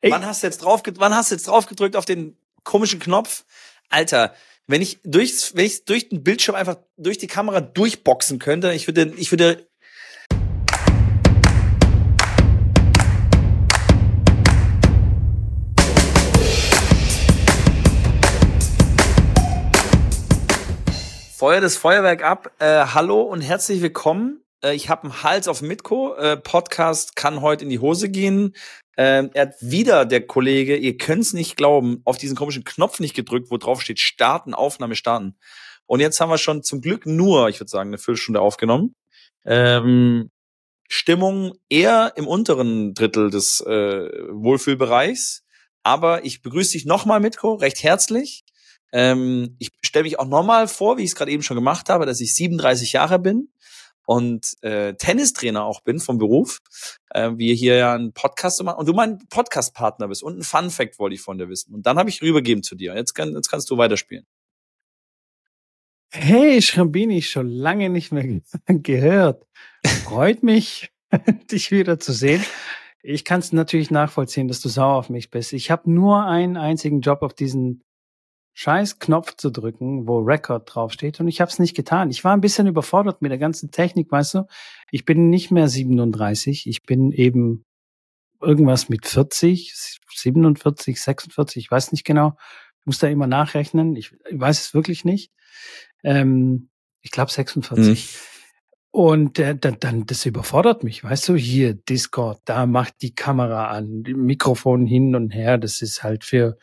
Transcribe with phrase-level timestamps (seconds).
[0.00, 0.12] Ey.
[0.12, 3.44] Wann hast du jetzt drauf, wann hast du jetzt drauf gedrückt auf den komischen Knopf?
[3.88, 4.32] Alter,
[4.68, 8.86] wenn ich durchs, wenn ich durch den Bildschirm einfach durch die Kamera durchboxen könnte, ich
[8.86, 9.66] würde, ich würde
[21.36, 22.52] Feuer das Feuerwerk ab.
[22.60, 24.44] Äh, hallo und herzlich willkommen.
[24.62, 26.14] Äh, ich habe einen Hals auf Mitko.
[26.14, 28.54] Äh, Podcast kann heute in die Hose gehen.
[29.00, 33.14] Ähm, er hat wieder der Kollege, ihr könnt's nicht glauben, auf diesen komischen Knopf nicht
[33.14, 35.38] gedrückt, wo drauf steht Starten, Aufnahme starten.
[35.86, 38.96] Und jetzt haben wir schon zum Glück nur, ich würde sagen, eine Viertelstunde aufgenommen.
[39.46, 40.30] Ähm,
[40.88, 45.44] Stimmung eher im unteren Drittel des äh, Wohlfühlbereichs.
[45.84, 48.42] Aber ich begrüße dich nochmal, Mitko, recht herzlich.
[48.92, 52.04] Ähm, ich stelle mich auch nochmal vor, wie ich es gerade eben schon gemacht habe,
[52.04, 53.48] dass ich 37 Jahre bin
[54.08, 56.60] und äh, Tennistrainer auch bin vom Beruf.
[57.10, 60.22] Äh, wir hier ja einen Podcast machen und du mein Podcast-Partner bist.
[60.22, 61.74] Und ein Fun-Fact wollte ich von dir wissen.
[61.74, 62.96] Und dann habe ich rübergeben zu dir.
[62.96, 64.24] Jetzt, kann, jetzt kannst du weiterspielen.
[66.10, 69.46] Hey, Schrambini, schon lange nicht mehr gehört.
[70.04, 70.90] Freut mich,
[71.52, 72.42] dich wieder zu sehen.
[73.02, 75.52] Ich kann es natürlich nachvollziehen, dass du sauer auf mich bist.
[75.52, 77.84] Ich habe nur einen einzigen Job auf diesen
[78.58, 82.10] scheiß Knopf zu drücken, wo Record draufsteht und ich habe es nicht getan.
[82.10, 84.46] Ich war ein bisschen überfordert mit der ganzen Technik, weißt du.
[84.90, 87.64] Ich bin nicht mehr 37, ich bin eben
[88.40, 92.36] irgendwas mit 40, 47, 46, ich weiß nicht genau.
[92.80, 93.94] Ich muss da immer nachrechnen.
[93.94, 95.30] Ich, ich weiß es wirklich nicht.
[96.02, 96.68] Ähm,
[97.00, 97.78] ich glaube 46.
[97.78, 98.18] Mhm.
[98.90, 103.68] Und äh, dann, dann, das überfordert mich, weißt du, hier Discord, da macht die Kamera
[103.68, 106.58] an, Mikrofon hin und her, das ist halt für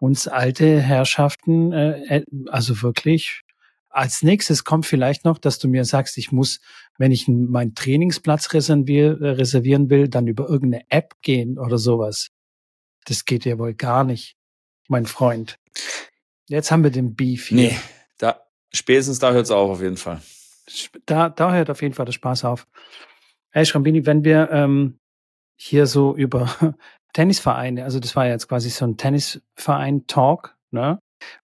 [0.00, 3.42] uns alte Herrschaften, äh, äh, also wirklich.
[3.88, 6.60] Als nächstes kommt vielleicht noch, dass du mir sagst, ich muss,
[6.98, 12.28] wenn ich meinen Trainingsplatz äh, reservieren will, dann über irgendeine App gehen oder sowas.
[13.06, 14.36] Das geht ja wohl gar nicht,
[14.88, 15.58] mein Freund.
[16.48, 17.56] Jetzt haben wir den Beef hier.
[17.56, 17.78] Nee,
[18.18, 20.20] da, spätestens da hört es auf, auf jeden Fall.
[21.06, 22.66] Da, da hört auf jeden Fall der Spaß auf.
[23.50, 24.98] Hey Schrambini, wenn wir ähm,
[25.56, 26.76] hier so über
[27.16, 30.98] Tennisvereine, also das war jetzt quasi so ein Tennisverein-Talk, ne?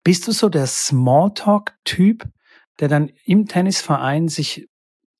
[0.02, 2.24] Bist du so der Smalltalk-Typ,
[2.80, 4.68] der dann im Tennisverein sich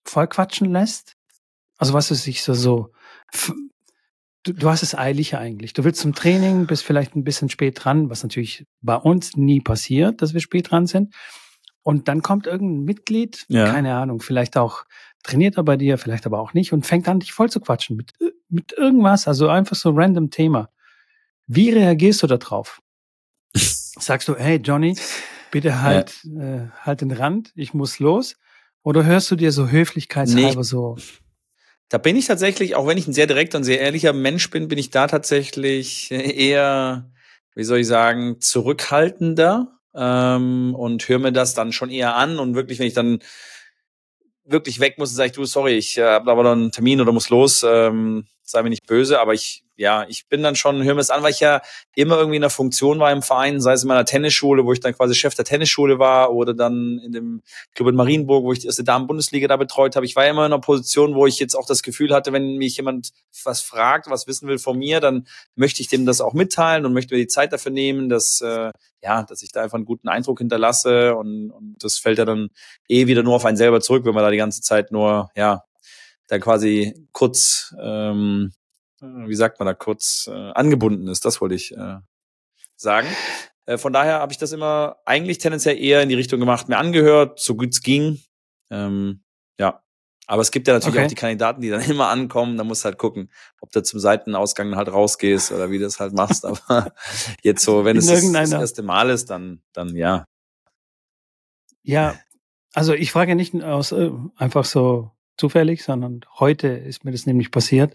[0.05, 1.15] vollquatschen lässt?
[1.79, 2.91] Also was ist sich so, so,
[4.43, 5.73] du, du hast es eilig eigentlich.
[5.73, 9.61] Du willst zum Training, bist vielleicht ein bisschen spät dran, was natürlich bei uns nie
[9.61, 11.15] passiert, dass wir spät dran sind.
[11.83, 13.71] Und dann kommt irgendein Mitglied, ja.
[13.71, 14.83] keine Ahnung, vielleicht auch
[15.23, 17.97] trainiert er bei dir, vielleicht aber auch nicht und fängt an, dich voll zu quatschen
[17.97, 18.13] mit,
[18.49, 20.71] mit irgendwas, also einfach so random Thema.
[21.47, 22.81] Wie reagierst du da drauf?
[23.55, 24.97] Sagst du, hey Johnny,
[25.51, 26.43] bitte halt, ja.
[26.43, 28.37] äh, halt den Rand, ich muss los?
[28.83, 30.97] Oder hörst du dir so höflichkeitshalber nee, so?
[31.91, 34.69] Da bin ich tatsächlich, auch wenn ich ein sehr direkter und sehr ehrlicher Mensch bin,
[34.69, 37.11] bin ich da tatsächlich eher,
[37.55, 42.55] wie soll ich sagen, zurückhaltender ähm, und höre mir das dann schon eher an und
[42.55, 43.19] wirklich, wenn ich dann
[44.45, 47.13] wirklich weg muss, sage ich, du, sorry, ich äh, habe aber noch einen Termin oder
[47.13, 50.93] muss los, ähm, sei mir nicht böse, aber ich ja, ich bin dann schon, hör
[50.93, 51.63] mir das an, weil ich ja
[51.95, 54.81] immer irgendwie in der Funktion war im Verein, sei es in meiner Tennisschule, wo ich
[54.81, 57.43] dann quasi Chef der Tennisschule war oder dann in dem
[57.75, 60.05] Club in Marienburg, wo ich die erste Damen-Bundesliga da betreut habe.
[60.05, 62.77] Ich war immer in einer Position, wo ich jetzt auch das Gefühl hatte, wenn mich
[62.77, 63.13] jemand
[63.43, 66.93] was fragt, was wissen will von mir, dann möchte ich dem das auch mitteilen und
[66.93, 68.73] möchte mir die Zeit dafür nehmen, dass, äh,
[69.03, 72.51] ja, dass ich da einfach einen guten Eindruck hinterlasse und, und das fällt ja dann
[72.87, 75.65] eh wieder nur auf einen selber zurück, wenn man da die ganze Zeit nur, ja,
[76.31, 78.53] dann quasi kurz ähm,
[79.01, 81.25] äh, wie sagt man da kurz, äh, angebunden ist.
[81.25, 81.97] Das wollte ich äh,
[82.77, 83.09] sagen.
[83.67, 86.79] Äh, von daher habe ich das immer eigentlich tendenziell eher in die Richtung gemacht, mir
[86.79, 88.21] angehört, so gut es ging.
[88.71, 89.23] Ähm,
[89.59, 89.83] ja.
[90.27, 91.05] Aber es gibt ja natürlich okay.
[91.05, 92.57] auch die Kandidaten, die dann immer ankommen.
[92.57, 93.31] Da musst du halt gucken,
[93.61, 96.45] ob du zum Seitenausgang halt rausgehst oder wie du das halt machst.
[96.45, 96.93] Aber
[97.43, 100.25] jetzt so, wenn es das, das erste Mal ist, dann, dann ja.
[101.83, 102.15] Ja,
[102.75, 107.27] also ich frage ja nicht aus äh, einfach so zufällig, sondern heute ist mir das
[107.27, 107.95] nämlich passiert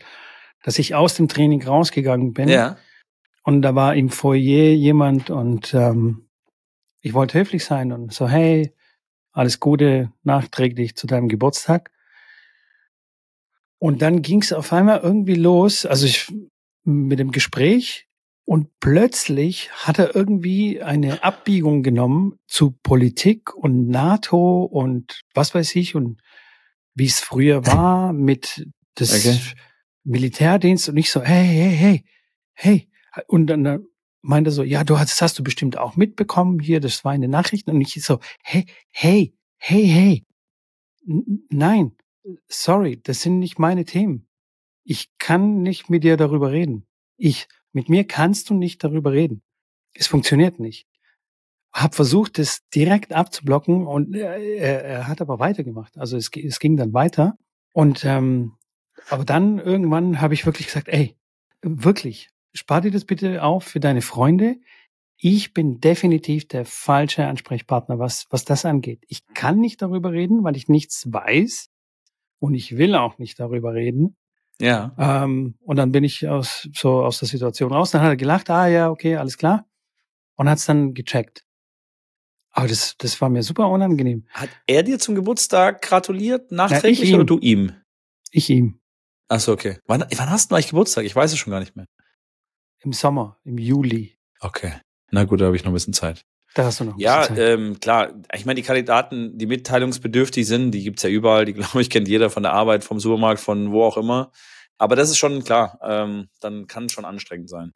[0.65, 2.49] dass ich aus dem Training rausgegangen bin.
[2.49, 2.77] Ja.
[3.43, 6.27] Und da war im Foyer jemand und ähm,
[7.01, 8.73] ich wollte höflich sein und so, hey,
[9.31, 11.91] alles Gute nachträglich zu deinem Geburtstag.
[13.77, 16.33] Und dann ging es auf einmal irgendwie los, also ich
[16.83, 18.07] mit dem Gespräch
[18.43, 25.75] und plötzlich hat er irgendwie eine Abbiegung genommen zu Politik und NATO und was weiß
[25.75, 26.21] ich und
[26.95, 29.39] wie es früher war mit das okay.
[30.03, 32.05] Militärdienst und ich so, hey, hey, hey,
[32.53, 32.89] hey.
[33.27, 33.85] Und dann
[34.21, 37.11] meinte er so, ja, du hast, das hast du bestimmt auch mitbekommen hier, das war
[37.11, 37.67] eine Nachricht.
[37.67, 40.25] Und ich so, hey, hey, hey, hey.
[41.49, 41.91] nein,
[42.47, 44.27] sorry, das sind nicht meine Themen.
[44.83, 46.85] Ich kann nicht mit dir darüber reden.
[47.17, 49.41] Ich mit mir kannst du nicht darüber reden.
[49.93, 50.87] Es funktioniert nicht.
[51.75, 54.37] Hab versucht, es direkt abzublocken und er,
[54.85, 55.97] er hat aber weitergemacht.
[55.97, 57.37] Also es, es ging dann weiter.
[57.73, 58.53] Und ähm,
[59.09, 61.17] aber dann irgendwann habe ich wirklich gesagt, ey,
[61.61, 64.55] wirklich, spar dir das bitte auf für deine Freunde.
[65.17, 69.03] Ich bin definitiv der falsche Ansprechpartner, was, was das angeht.
[69.07, 71.69] Ich kann nicht darüber reden, weil ich nichts weiß
[72.39, 74.15] und ich will auch nicht darüber reden.
[74.59, 74.95] Ja.
[74.97, 77.91] Ähm, und dann bin ich aus, so aus der Situation raus.
[77.91, 79.65] Dann hat er gelacht, ah ja, okay, alles klar.
[80.35, 81.44] Und hat es dann gecheckt.
[82.57, 84.25] Aber das, das war mir super unangenehm.
[84.31, 87.73] Hat er dir zum Geburtstag gratuliert, nachträglich ja, oder du ihm?
[88.31, 88.79] Ich ihm.
[89.27, 89.77] Achso, okay.
[89.87, 91.03] Wann, wann hast du eigentlich Geburtstag?
[91.03, 91.85] Ich weiß es schon gar nicht mehr.
[92.79, 94.15] Im Sommer, im Juli.
[94.39, 94.71] Okay.
[95.11, 96.25] Na gut, da habe ich noch ein bisschen Zeit.
[96.53, 96.97] Da hast du noch.
[96.97, 98.13] Ja, ähm, klar.
[98.33, 101.43] Ich meine, die Kandidaten, die mitteilungsbedürftig sind, die gibt's ja überall.
[101.43, 104.31] Die, glaube ich, kennt jeder von der Arbeit, vom Supermarkt, von wo auch immer.
[104.77, 105.77] Aber das ist schon klar.
[105.83, 107.73] Ähm, dann kann es schon anstrengend sein.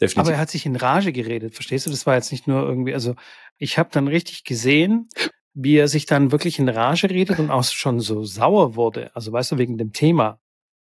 [0.00, 0.18] Definitiv.
[0.18, 1.90] Aber er hat sich in Rage geredet, verstehst du?
[1.90, 3.14] Das war jetzt nicht nur irgendwie, also
[3.58, 5.08] ich habe dann richtig gesehen,
[5.54, 9.14] wie er sich dann wirklich in Rage redet und auch schon so sauer wurde.
[9.14, 10.40] Also weißt du, wegen dem Thema.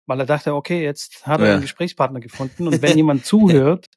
[0.05, 1.53] Weil er dachte, okay, jetzt hat er ja.
[1.53, 3.87] einen Gesprächspartner gefunden und wenn jemand zuhört,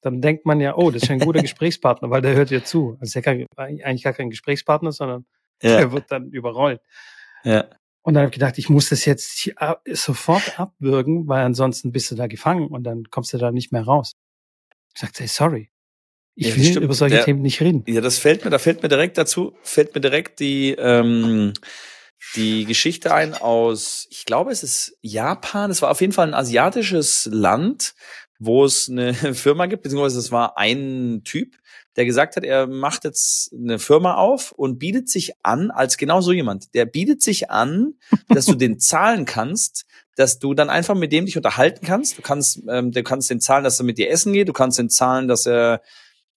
[0.00, 2.96] dann denkt man ja, oh, das ist ein guter Gesprächspartner, weil der hört ja zu.
[3.00, 5.26] Also ist ja eigentlich gar kein Gesprächspartner, sondern
[5.62, 5.78] ja.
[5.78, 6.80] der wird dann überrollt.
[7.44, 7.64] Ja.
[8.02, 9.50] Und dann habe ich gedacht, ich muss das jetzt
[9.92, 13.82] sofort abwürgen, weil ansonsten bist du da gefangen und dann kommst du da nicht mehr
[13.82, 14.12] raus.
[14.94, 15.70] Ich sagte, hey, sorry.
[16.38, 16.84] Ich ja, will stimmt.
[16.84, 17.82] über solche der, Themen nicht reden.
[17.86, 21.54] Ja, das fällt mir, da fällt mir direkt dazu, fällt mir direkt die, ähm,
[22.34, 25.70] die Geschichte ein aus, ich glaube, es ist Japan.
[25.70, 27.94] Es war auf jeden Fall ein asiatisches Land,
[28.38, 31.56] wo es eine Firma gibt, beziehungsweise es war ein Typ,
[31.96, 36.20] der gesagt hat, er macht jetzt eine Firma auf und bietet sich an als genau
[36.20, 36.74] so jemand.
[36.74, 37.94] Der bietet sich an,
[38.28, 39.86] dass du den zahlen kannst,
[40.16, 42.18] dass du dann einfach mit dem dich unterhalten kannst.
[42.18, 44.48] Du kannst, ähm, du kannst den zahlen, dass er mit dir essen geht.
[44.48, 45.80] Du kannst den zahlen, dass er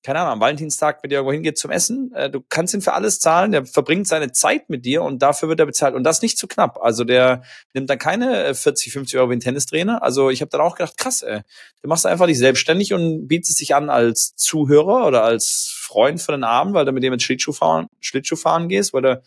[0.01, 2.13] keine Ahnung, am Valentinstag mit dir irgendwo hingeht zum Essen.
[2.13, 5.49] Äh, du kannst ihn für alles zahlen, der verbringt seine Zeit mit dir und dafür
[5.49, 5.93] wird er bezahlt.
[5.93, 6.79] Und das nicht zu knapp.
[6.81, 7.43] Also der
[7.73, 10.01] nimmt dann keine 40, äh, 50 Euro wie ein Tennistrainer.
[10.01, 11.41] Also ich habe dann auch gedacht, krass, ey,
[11.81, 16.31] du machst einfach dich selbstständig und bietest dich an als Zuhörer oder als Freund für
[16.31, 19.21] den Abend, weil du mit dem jetzt Schlittschuh fahren, Schlittschuh fahren gehst, weil du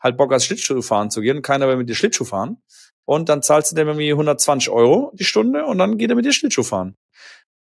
[0.00, 2.58] halt Bock hast, Schlittschuh fahren zu gehen und keiner will mit dir Schlittschuh fahren.
[3.06, 6.26] Und dann zahlst du dem irgendwie 120 Euro die Stunde und dann geht er mit
[6.26, 6.96] dir Schlittschuh fahren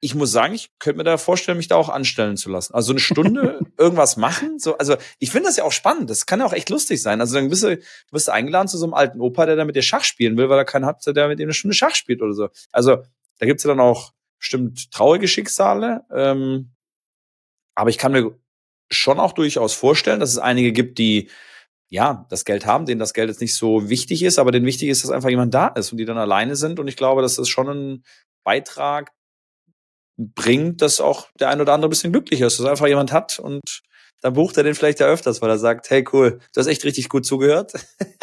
[0.03, 2.73] ich muss sagen, ich könnte mir da vorstellen, mich da auch anstellen zu lassen.
[2.73, 4.57] Also eine Stunde irgendwas machen.
[4.57, 6.09] So, also ich finde das ja auch spannend.
[6.09, 7.21] Das kann ja auch echt lustig sein.
[7.21, 9.75] Also dann bist du, du bist eingeladen zu so einem alten Opa, der da mit
[9.75, 12.23] dir Schach spielen will, weil er keinen hat, der mit ihm eine Stunde Schach spielt
[12.23, 12.49] oder so.
[12.71, 12.97] Also
[13.37, 16.01] da gibt's ja dann auch bestimmt traurige Schicksale.
[16.11, 16.71] Ähm,
[17.75, 18.35] aber ich kann mir
[18.89, 21.29] schon auch durchaus vorstellen, dass es einige gibt, die
[21.89, 24.89] ja, das Geld haben, denen das Geld jetzt nicht so wichtig ist, aber denen wichtig
[24.89, 26.79] ist, dass einfach jemand da ist und die dann alleine sind.
[26.79, 28.03] Und ich glaube, das ist schon ein
[28.43, 29.11] Beitrag
[30.35, 33.39] bringt, dass auch der ein oder andere ein bisschen glücklicher ist, dass einfach jemand hat
[33.39, 33.81] und
[34.21, 36.83] dann bucht er den vielleicht ja öfters, weil er sagt, hey cool, du hast echt
[36.83, 37.73] richtig gut zugehört.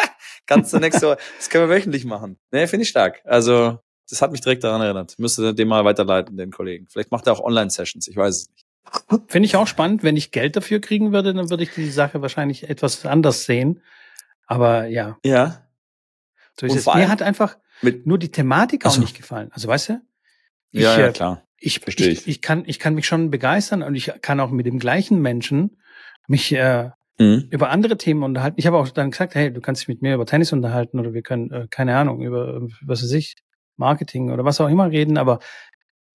[0.47, 2.39] Kannst du nächste Woche, das können wir wöchentlich machen.
[2.53, 3.21] Nee, finde ich stark.
[3.25, 3.79] Also,
[4.09, 5.19] das hat mich direkt daran erinnert.
[5.19, 6.87] Müsste den mal weiterleiten, den Kollegen.
[6.89, 8.65] Vielleicht macht er auch Online-Sessions, ich weiß es nicht.
[9.27, 10.03] Finde ich auch spannend.
[10.03, 13.83] Wenn ich Geld dafür kriegen würde, dann würde ich die Sache wahrscheinlich etwas anders sehen.
[14.47, 15.19] Aber ja.
[15.25, 15.69] Ja.
[16.59, 16.87] So ist es.
[16.87, 19.01] Mir hat einfach nur die Thematik auch so.
[19.01, 19.51] nicht gefallen.
[19.53, 20.01] Also weißt du?
[20.71, 21.45] Ich, ja, ja, klar.
[21.61, 24.67] Ich, Verstehe ich, ich, kann, ich kann mich schon begeistern und ich kann auch mit
[24.67, 25.79] dem gleichen Menschen
[26.29, 27.49] mich äh, mhm.
[27.51, 28.59] über andere Themen unterhalten.
[28.59, 31.15] Ich habe auch dann gesagt, hey, du kannst dich mit mir über Tennis unterhalten oder
[31.15, 33.37] wir können, äh, keine Ahnung, über, was weiß ich,
[33.77, 35.39] Marketing oder was auch immer reden, aber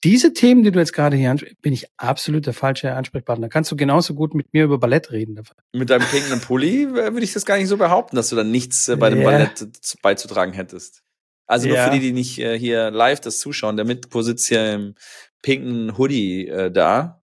[0.04, 3.48] diese Themen, die du jetzt gerade hier ansprichst, bin ich absolut der falsche Ansprechpartner.
[3.48, 5.42] Kannst du genauso gut mit mir über Ballett reden.
[5.72, 8.90] Mit deinem pinken Pulli würde ich das gar nicht so behaupten, dass du dann nichts
[8.90, 9.32] äh, bei dem yeah.
[9.32, 9.66] Ballett
[10.02, 11.04] beizutragen hättest.
[11.48, 11.86] Also nur ja.
[11.86, 14.96] für die, die nicht äh, hier live das zuschauen, der Mitko sitzt hier im
[15.44, 17.22] pinken Hoodie äh, da.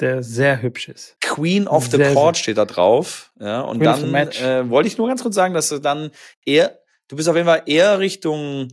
[0.00, 1.16] Der sehr hübsch ist.
[1.20, 3.32] Queen of the sehr, Court steht da drauf.
[3.40, 6.10] Ja, und Queen dann äh, wollte ich nur ganz kurz sagen, dass du dann
[6.44, 6.78] eher,
[7.08, 8.68] du bist auf jeden Fall eher Richtung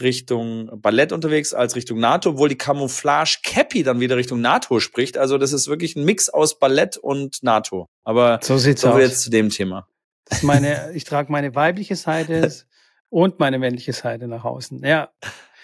[0.00, 5.18] Richtung Ballett unterwegs als Richtung NATO, obwohl die Camouflage Cappy dann wieder Richtung NATO spricht.
[5.18, 7.88] Also das ist wirklich ein Mix aus Ballett und NATO.
[8.02, 9.00] Aber so sieht's so aus.
[9.00, 9.86] jetzt zu dem Thema.
[10.24, 12.50] Das ist meine, ich trage meine weibliche Seite
[13.10, 14.82] und meine männliche Seite nach außen.
[14.84, 15.10] Ja.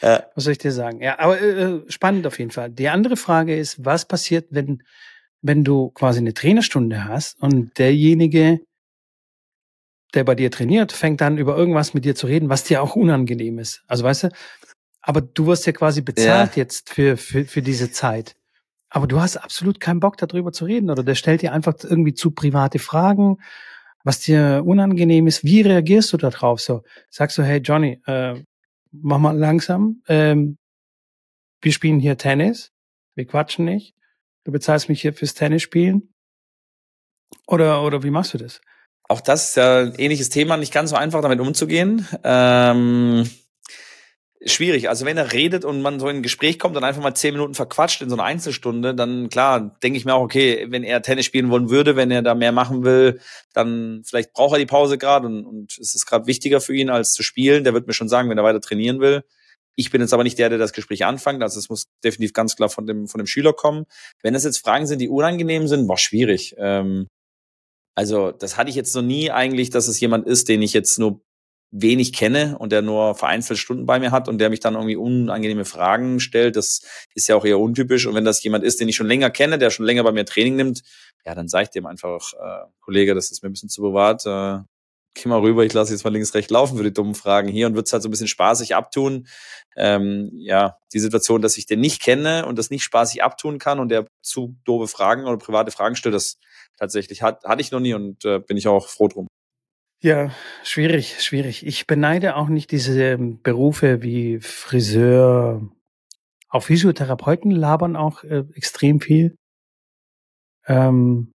[0.03, 0.25] Ja.
[0.35, 1.01] Was soll ich dir sagen?
[1.03, 2.71] Ja, aber äh, äh, spannend auf jeden Fall.
[2.71, 4.83] Die andere Frage ist, was passiert, wenn,
[5.43, 8.61] wenn du quasi eine Trainerstunde hast und derjenige,
[10.15, 12.97] der bei dir trainiert, fängt dann über irgendwas mit dir zu reden, was dir auch
[12.97, 13.83] unangenehm ist.
[13.87, 14.29] Also weißt du,
[15.03, 16.63] aber du wirst ja quasi bezahlt ja.
[16.63, 18.37] jetzt für, für, für diese Zeit.
[18.91, 22.15] Aber du hast absolut keinen Bock darüber zu reden oder der stellt dir einfach irgendwie
[22.15, 23.37] zu private Fragen,
[24.03, 25.45] was dir unangenehm ist.
[25.45, 26.61] Wie reagierst du darauf?
[26.61, 28.43] So sagst du, hey Johnny, äh,
[28.93, 30.03] mach mal langsam.
[30.09, 30.59] Ähm,
[31.61, 32.73] wir spielen hier Tennis,
[33.15, 33.95] wir quatschen nicht,
[34.45, 36.15] du bezahlst mich hier fürs Tennis spielen.
[37.47, 38.61] Oder, oder wie machst du das?
[39.09, 42.07] Auch das ist ja ein ähnliches Thema, nicht ganz so einfach damit umzugehen.
[42.25, 43.29] Ähm,
[44.45, 44.89] schwierig.
[44.89, 47.35] Also wenn er redet und man so in ein Gespräch kommt und einfach mal zehn
[47.35, 51.03] Minuten verquatscht in so einer Einzelstunde, dann klar, denke ich mir auch, okay, wenn er
[51.03, 53.21] Tennis spielen wollen würde, wenn er da mehr machen will,
[53.53, 56.91] dann vielleicht braucht er die Pause gerade und, und es ist gerade wichtiger für ihn
[56.91, 57.65] als zu spielen.
[57.65, 59.25] Der wird mir schon sagen, wenn er weiter trainieren will.
[59.75, 61.43] Ich bin jetzt aber nicht der, der das Gespräch anfängt.
[61.43, 63.87] Also es muss definitiv ganz klar von dem, von dem Schüler kommen.
[64.23, 66.55] Wenn es jetzt Fragen sind, die unangenehm sind, war schwierig.
[66.59, 67.07] Ähm,
[67.95, 70.99] also das hatte ich jetzt noch nie eigentlich, dass es jemand ist, den ich jetzt
[70.99, 71.21] nur
[71.71, 74.97] wenig kenne und der nur vereinzelt Stunden bei mir hat und der mich dann irgendwie
[74.97, 76.57] unangenehme Fragen stellt.
[76.57, 76.81] Das
[77.15, 78.07] ist ja auch eher untypisch.
[78.07, 80.25] Und wenn das jemand ist, den ich schon länger kenne, der schon länger bei mir
[80.25, 80.83] Training nimmt,
[81.27, 84.25] ja, dann sage ich dem einfach, äh, Kollege, das ist mir ein bisschen zu privat.
[84.25, 84.65] Äh,
[85.15, 87.67] geh mal rüber, ich lasse jetzt mal links, rechts laufen für die dummen Fragen hier
[87.67, 89.27] und wird es halt so ein bisschen spaßig abtun.
[89.77, 93.79] Ähm, ja, die Situation, dass ich den nicht kenne und das nicht spaßig abtun kann
[93.81, 96.39] und der zu doofe Fragen oder private Fragen stellt, das
[96.79, 99.29] tatsächlich hat, hatte ich noch nie und äh, bin ich auch froh drum.
[100.01, 100.31] Ja,
[100.63, 101.67] schwierig, schwierig.
[101.67, 105.69] Ich beneide auch nicht diese ähm, Berufe wie Friseur.
[106.49, 109.37] Auch Physiotherapeuten labern auch äh, extrem viel.
[110.67, 111.33] Ähm,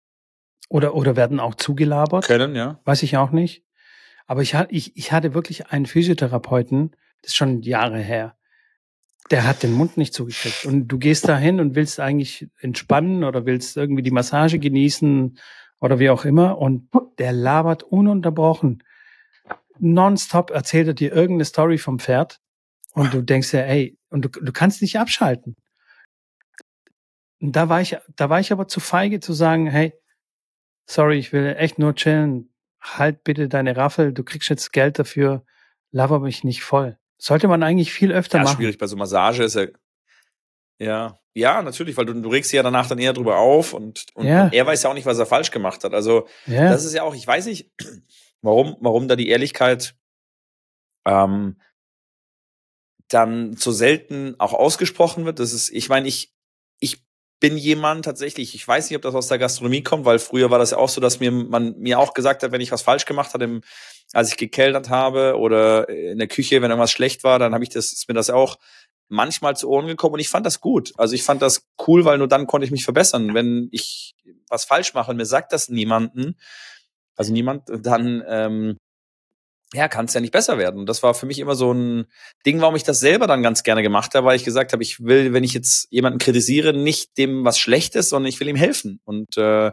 [0.69, 2.25] oder, oder werden auch zugelabert.
[2.25, 2.79] Können, ja.
[2.85, 3.63] Weiß ich auch nicht.
[4.27, 6.91] Aber ich, ich, ich hatte wirklich einen Physiotherapeuten,
[7.21, 8.37] das ist schon Jahre her.
[9.31, 10.65] Der hat den Mund nicht zugekriegt.
[10.65, 15.37] Und du gehst da hin und willst eigentlich entspannen oder willst irgendwie die Massage genießen
[15.81, 16.57] oder wie auch immer.
[16.59, 18.83] Und der labert ununterbrochen.
[19.79, 22.39] Nonstop erzählt er dir irgendeine Story vom Pferd.
[22.93, 25.55] Und du denkst ja, ey, und du, du kannst nicht abschalten.
[27.41, 29.93] Und da war ich, da war ich aber zu feige zu sagen, hey,
[30.85, 32.53] sorry, ich will echt nur chillen.
[32.79, 35.45] Halt bitte deine Raffel, du kriegst jetzt Geld dafür,
[35.91, 36.97] laber mich nicht voll.
[37.17, 38.57] Sollte man eigentlich viel öfter ja, machen.
[38.57, 39.67] schwierig bei so Massage ist ja,
[40.79, 44.27] ja, ja, natürlich, weil du, du regst ja danach dann eher drüber auf und, und,
[44.27, 44.45] Ja.
[44.45, 45.93] und er weiß ja auch nicht, was er falsch gemacht hat.
[45.93, 47.71] Also Ja, das ist ja auch, ich weiß nicht,
[48.41, 49.95] warum, warum da die Ehrlichkeit
[51.05, 51.59] ähm,
[53.07, 55.39] dann so selten auch ausgesprochen wird.
[55.39, 56.33] Das ist, ich meine, ich,
[56.79, 57.03] ich
[57.39, 60.59] bin jemand tatsächlich, ich weiß nicht, ob das aus der Gastronomie kommt, weil früher war
[60.59, 63.05] das ja auch so, dass mir man mir auch gesagt hat, wenn ich was falsch
[63.05, 63.61] gemacht hatte, im,
[64.13, 67.69] als ich gekellnert habe oder in der Küche, wenn irgendwas schlecht war, dann habe ich
[67.69, 68.57] das, ist mir das auch
[69.11, 70.93] manchmal zu Ohren gekommen und ich fand das gut.
[70.97, 73.33] Also ich fand das cool, weil nur dann konnte ich mich verbessern.
[73.33, 74.15] Wenn ich
[74.47, 76.35] was falsch mache und mir sagt das niemanden,
[77.15, 78.77] also niemand, dann ähm,
[79.73, 80.79] ja, kann es ja nicht besser werden.
[80.79, 82.05] Und das war für mich immer so ein
[82.45, 85.03] Ding, warum ich das selber dann ganz gerne gemacht habe, weil ich gesagt habe, ich
[85.03, 88.99] will, wenn ich jetzt jemanden kritisiere, nicht dem was Schlechtes, sondern ich will ihm helfen.
[89.05, 89.71] Und äh,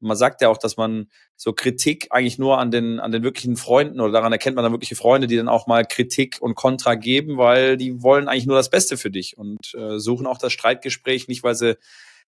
[0.00, 3.56] man sagt ja auch, dass man so Kritik eigentlich nur an den, an den wirklichen
[3.56, 6.94] Freunden oder daran erkennt man dann wirkliche Freunde, die dann auch mal Kritik und Kontra
[6.94, 10.52] geben, weil die wollen eigentlich nur das Beste für dich und äh, suchen auch das
[10.52, 11.76] Streitgespräch, nicht weil sie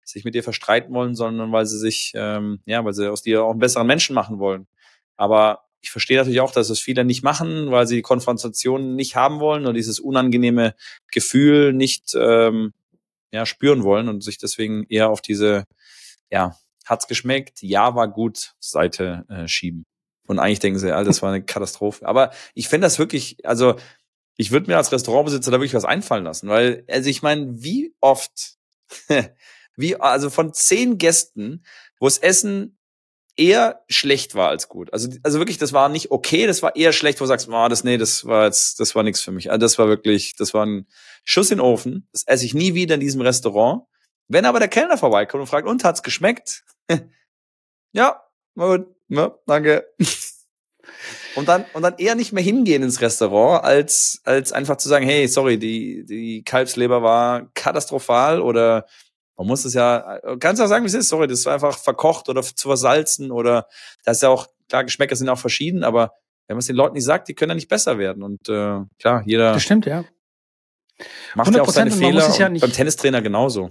[0.05, 3.45] sich mit dir verstreiten wollen, sondern weil sie sich, ähm, ja, weil sie aus dir
[3.45, 4.67] auch einen besseren Menschen machen wollen.
[5.17, 9.17] Aber ich verstehe natürlich auch, dass es viele nicht machen, weil sie die Konfrontation nicht
[9.17, 10.75] haben wollen und dieses unangenehme
[11.13, 12.73] Gefühl nicht ähm,
[13.33, 15.65] ja, spüren wollen und sich deswegen eher auf diese,
[16.31, 19.85] ja, hat's geschmeckt, ja, war gut, Seite äh, schieben.
[20.27, 22.07] Und eigentlich denken sie, Alter, das war eine Katastrophe.
[22.07, 23.77] Aber ich finde das wirklich, also
[24.37, 27.95] ich würde mir als Restaurantbesitzer da wirklich was einfallen lassen, weil, also ich meine, wie
[28.01, 28.57] oft,
[29.77, 31.65] wie, also von zehn Gästen,
[31.99, 32.79] wo das Essen
[33.37, 34.93] eher schlecht war als gut.
[34.93, 37.69] Also, also wirklich, das war nicht okay, das war eher schlecht, wo du sagst, oh,
[37.69, 39.51] das, nee, das war jetzt, das war nichts für mich.
[39.51, 40.87] Also das war wirklich, das war ein
[41.25, 42.09] Schuss in den Ofen.
[42.13, 43.83] Das esse ich nie wieder in diesem Restaurant.
[44.29, 46.65] Wenn aber der Kellner vorbeikommt und fragt, und hat's geschmeckt?
[47.93, 48.23] ja,
[48.57, 49.87] gut, ja, danke.
[51.35, 55.05] Und dann, und dann eher nicht mehr hingehen ins Restaurant, als, als einfach zu sagen,
[55.05, 58.87] hey, sorry, die, die Kalbsleber war katastrophal oder
[59.37, 62.31] man muss es ja, kannst ja sagen, wie es ist, sorry, das war einfach verkocht
[62.31, 63.67] oder zu versalzen oder
[64.05, 66.15] das ist ja auch, klar, Geschmäcker sind auch verschieden, aber
[66.47, 68.23] wenn man es den Leuten nicht sagt, die können ja nicht besser werden.
[68.23, 70.05] Und äh, klar, jeder das stimmt, ja.
[71.35, 72.31] macht ja auch 100% seine Fehler.
[72.39, 73.71] ja beim Tennistrainer genauso.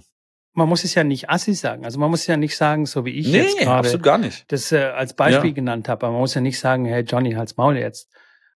[0.56, 1.84] Man muss es ja nicht assi sagen.
[1.84, 4.50] Also man muss ja nicht sagen, so wie ich jetzt Nee, gerade absolut gar nicht.
[4.50, 5.54] das äh, als Beispiel Ja.
[5.54, 6.06] genannt habe.
[6.06, 8.08] Aber man muss ja nicht sagen, hey Johnny, halt's Maul jetzt.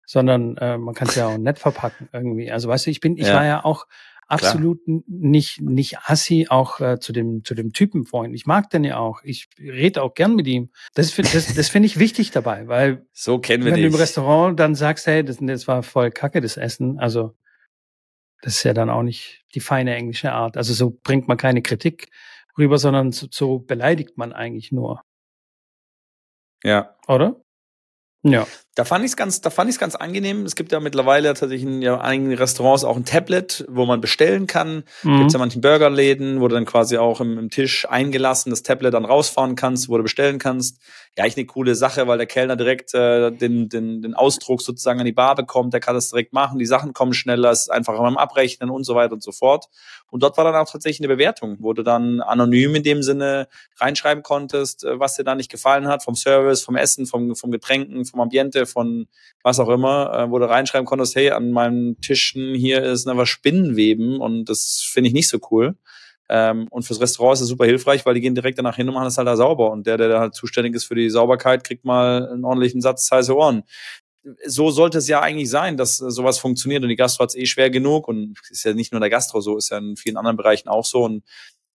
[0.06, 2.50] Sondern äh, man kann es ja auch nett verpacken irgendwie.
[2.52, 3.34] Also weißt du, ich bin, ich Ja.
[3.36, 3.86] war ja auch
[4.30, 8.34] absolut nicht nicht assi auch äh, zu dem zu dem Typen vorhin.
[8.34, 9.22] Ich mag den ja auch.
[9.24, 10.70] Ich rede auch gern mit ihm.
[10.96, 13.92] Das find- das, das finde ich wichtig dabei, weil So kennen wir wenn du im
[13.94, 14.02] dich.
[14.02, 17.34] Restaurant dann sagst, hey, das, das war voll Kacke das Essen, also
[18.42, 20.58] das ist ja dann auch nicht die feine englische Art.
[20.58, 22.10] Also so bringt man keine Kritik
[22.58, 25.02] rüber, sondern so, so beleidigt man eigentlich nur,
[26.64, 26.96] Ja.
[27.08, 27.42] oder?
[28.24, 28.48] Ja.
[28.78, 30.46] Da fand ich es ganz, da fand ich's ganz angenehm.
[30.46, 34.46] Es gibt ja mittlerweile tatsächlich in ja, einigen Restaurants auch ein Tablet, wo man bestellen
[34.46, 34.84] kann.
[35.02, 35.18] Mhm.
[35.18, 38.94] Gibt ja manchen Burgerläden, wo du dann quasi auch im, im, Tisch eingelassen das Tablet
[38.94, 40.80] dann rausfahren kannst, wo du bestellen kannst.
[41.18, 45.00] Ja, eigentlich eine coole Sache, weil der Kellner direkt äh, den, den, den Ausdruck sozusagen
[45.00, 47.70] an die Bar bekommt, der kann das direkt machen, die Sachen kommen schneller, es ist
[47.70, 49.66] einfacher beim Abrechnen und so weiter und so fort.
[50.12, 53.48] Und dort war dann auch tatsächlich eine Bewertung, wo du dann anonym in dem Sinne
[53.78, 57.50] reinschreiben konntest, äh, was dir da nicht gefallen hat, vom Service, vom Essen, vom, vom
[57.50, 59.08] Getränken, vom Ambiente, von
[59.44, 63.26] was auch immer, äh, wo du reinschreiben konntest, hey, an meinen Tischen hier ist aber
[63.26, 65.76] Spinnenweben und das finde ich nicht so cool.
[66.30, 68.96] Ähm, und fürs Restaurant ist es super hilfreich, weil die gehen direkt danach hin und
[68.96, 69.72] machen das halt da sauber.
[69.72, 73.10] Und der, der da halt zuständig ist für die Sauberkeit, kriegt mal einen ordentlichen Satz
[73.10, 73.64] heiße Ohren.
[74.46, 76.84] So sollte es ja eigentlich sein, dass sowas funktioniert.
[76.84, 78.10] Und die Gastro hat es eh schwer genug.
[78.10, 80.84] Und ist ja nicht nur der Gastro so, ist ja in vielen anderen Bereichen auch
[80.84, 81.04] so.
[81.06, 81.24] Und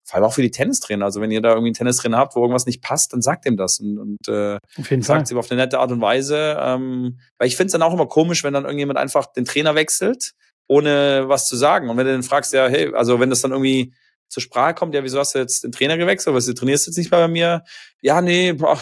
[0.05, 1.05] vor allem auch für die Tennistrainer.
[1.05, 3.57] Also wenn ihr da irgendwie einen Tennistrainer habt, wo irgendwas nicht passt, dann sagt ihm
[3.57, 4.59] das und, und äh,
[5.01, 6.57] sagt es ihm auf eine nette Art und Weise.
[6.59, 9.75] Ähm, weil ich finde es dann auch immer komisch, wenn dann irgendjemand einfach den Trainer
[9.75, 10.33] wechselt,
[10.67, 11.89] ohne was zu sagen.
[11.89, 13.93] Und wenn du dann fragst, ja, hey, also wenn das dann irgendwie
[14.33, 16.35] zur Sprache kommt, ja, wieso hast du jetzt den Trainer gewechselt?
[16.35, 17.63] Was, du trainierst jetzt nicht mehr bei mir?
[18.01, 18.79] Ja, nee, boah,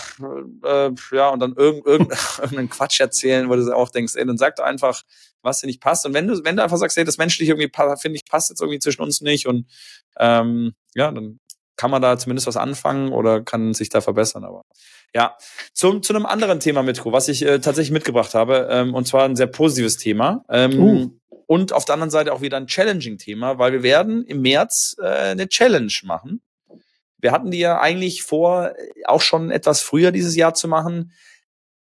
[0.64, 4.38] äh, ja, und dann irgend, irgend, irgendeinen Quatsch erzählen, wo du auch denkst, ey, dann
[4.38, 5.04] sag doch einfach,
[5.42, 6.06] was dir nicht passt.
[6.06, 8.62] Und wenn du, wenn du einfach sagst, hey, das menschlich irgendwie, finde ich, passt jetzt
[8.62, 9.68] irgendwie zwischen uns nicht und
[10.20, 11.40] ähm, ja, dann
[11.78, 14.44] kann man da zumindest was anfangen oder kann sich da verbessern.
[14.44, 14.64] Aber
[15.16, 15.36] ja,
[15.74, 19.26] zum, zu einem anderen Thema, Mitko, was ich äh, tatsächlich mitgebracht habe, ähm, und zwar
[19.26, 20.46] ein sehr positives Thema.
[20.50, 21.10] Ähm, uh.
[21.48, 25.06] Und auf der anderen Seite auch wieder ein Challenging-Thema, weil wir werden im März äh,
[25.06, 26.42] eine Challenge machen.
[27.18, 28.74] Wir hatten die ja eigentlich vor,
[29.06, 31.12] auch schon etwas früher dieses Jahr zu machen.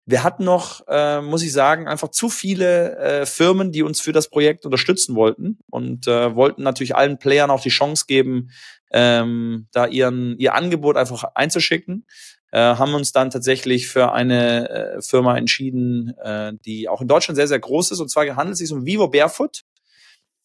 [0.06, 4.12] Wir hatten noch, äh, muss ich sagen, einfach zu viele äh, Firmen, die uns für
[4.12, 8.50] das Projekt unterstützen wollten und äh, wollten natürlich allen Playern auch die Chance geben,
[8.90, 12.07] ähm, da ihren, ihr Angebot einfach einzuschicken
[12.50, 17.37] äh, haben uns dann tatsächlich für eine äh, Firma entschieden, äh, die auch in Deutschland
[17.37, 18.00] sehr, sehr groß ist.
[18.00, 19.64] Und zwar handelt es sich um Vivo Barefoot,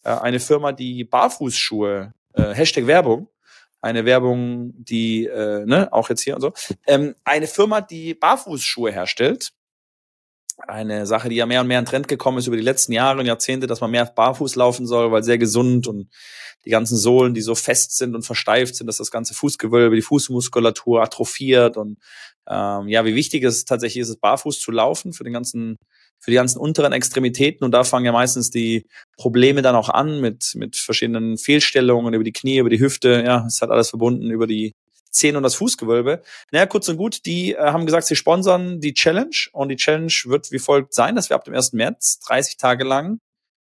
[0.03, 3.29] äh, eine Firma, die Barfußschuhe, äh, Hashtag Werbung,
[3.81, 6.53] eine Werbung, die, äh, ne, auch jetzt hier und so,
[6.87, 9.51] ähm, eine Firma, die Barfußschuhe herstellt.
[10.57, 13.19] Eine Sache, die ja mehr und mehr in Trend gekommen ist über die letzten Jahre
[13.19, 16.09] und Jahrzehnte, dass man mehr barfuß laufen soll, weil sehr gesund und
[16.65, 20.01] die ganzen Sohlen, die so fest sind und versteift sind, dass das ganze Fußgewölbe, die
[20.01, 21.97] Fußmuskulatur atrophiert und
[22.47, 25.77] ähm, ja, wie wichtig es tatsächlich ist, es barfuß zu laufen für den ganzen,
[26.19, 28.85] für die ganzen unteren Extremitäten und da fangen ja meistens die
[29.17, 33.45] Probleme dann auch an mit mit verschiedenen Fehlstellungen über die Knie, über die Hüfte, ja,
[33.47, 34.73] es hat alles verbunden über die
[35.13, 36.21] Zehen und das Fußgewölbe.
[36.51, 40.13] Naja, kurz und gut, die äh, haben gesagt, sie sponsern die Challenge und die Challenge
[40.25, 41.73] wird wie folgt sein, dass wir ab dem 1.
[41.73, 43.19] März 30 Tage lang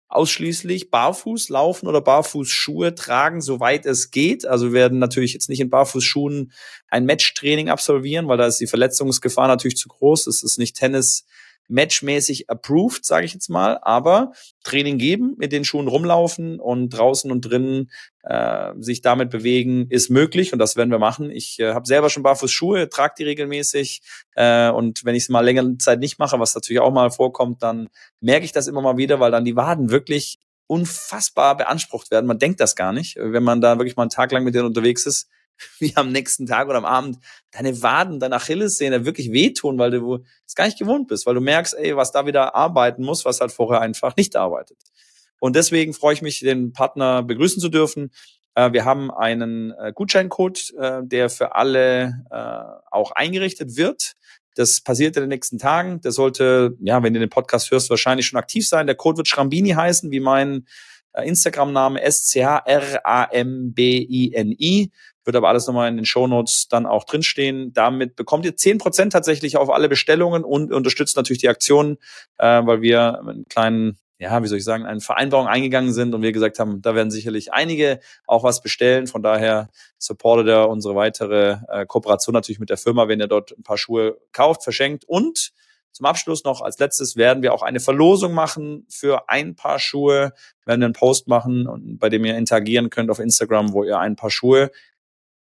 [0.09, 4.46] ausschließlich barfuß laufen oder Barfußschuhe tragen, soweit es geht.
[4.46, 6.52] Also werden natürlich jetzt nicht in Barfußschuhen
[6.88, 10.26] ein Matchtraining absolvieren, weil da ist die Verletzungsgefahr natürlich zu groß.
[10.28, 11.26] Es ist nicht Tennis
[11.68, 14.33] matchmäßig approved, sage ich jetzt mal, aber
[14.64, 17.90] Training geben, mit den Schuhen rumlaufen und draußen und drinnen
[18.22, 21.31] äh, sich damit bewegen, ist möglich und das werden wir machen.
[21.31, 24.02] Ich äh, habe selber schon Barfußschuhe, trage die regelmäßig
[24.35, 27.62] äh, und wenn ich es mal längere Zeit nicht mache, was natürlich auch mal vorkommt,
[27.62, 27.88] dann
[28.20, 32.26] merke ich das immer mal wieder, weil dann die Waden wirklich unfassbar beansprucht werden.
[32.26, 34.66] Man denkt das gar nicht, wenn man da wirklich mal einen Tag lang mit denen
[34.66, 35.29] unterwegs ist
[35.79, 37.19] wie am nächsten Tag oder am Abend
[37.51, 41.40] deine Waden, deine Achillessehne wirklich wehtun, weil du es gar nicht gewohnt bist, weil du
[41.40, 44.79] merkst, ey, was da wieder arbeiten muss, was halt vorher einfach nicht arbeitet.
[45.38, 48.11] Und deswegen freue ich mich, den Partner begrüßen zu dürfen.
[48.57, 52.25] Äh, wir haben einen äh, Gutscheincode, äh, der für alle
[52.90, 54.14] auch eingerichtet wird.
[54.55, 56.01] Das passiert in den nächsten Tagen.
[56.01, 58.87] Der sollte, ja, wenn du den Podcast hörst, wahrscheinlich schon aktiv sein.
[58.87, 60.66] Der Code wird Schrambini heißen, wie mein
[61.12, 62.51] Instagram-Name S-C-H-R-A-M-B-I-N-I.
[65.26, 67.72] Wird aber alles nochmal in den Shownotes dann auch drinstehen.
[67.72, 71.98] Damit bekommt ihr zehn Prozent tatsächlich auf alle Bestellungen und unterstützt natürlich die Aktion,
[72.38, 76.22] äh, weil wir einen kleinen ja, wie soll ich sagen, eine Vereinbarung eingegangen sind und
[76.22, 79.06] wir gesagt haben, da werden sicherlich einige auch was bestellen.
[79.06, 83.52] Von daher supportet er unsere weitere äh, Kooperation natürlich mit der Firma, wenn ihr dort
[83.52, 85.04] ein paar Schuhe kauft, verschenkt.
[85.06, 85.52] Und
[85.92, 90.32] zum Abschluss noch als letztes werden wir auch eine Verlosung machen für ein paar Schuhe.
[90.64, 94.16] Wir werden einen Post machen, bei dem ihr interagieren könnt auf Instagram, wo ihr ein
[94.16, 94.70] paar Schuhe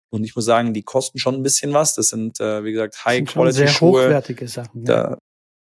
[0.09, 1.95] und ich muss sagen, die kosten schon ein bisschen was.
[1.95, 4.05] Das sind, äh, wie gesagt, High-Quality-Schuhe.
[4.05, 4.85] hochwertige Sachen.
[4.85, 5.17] Ja.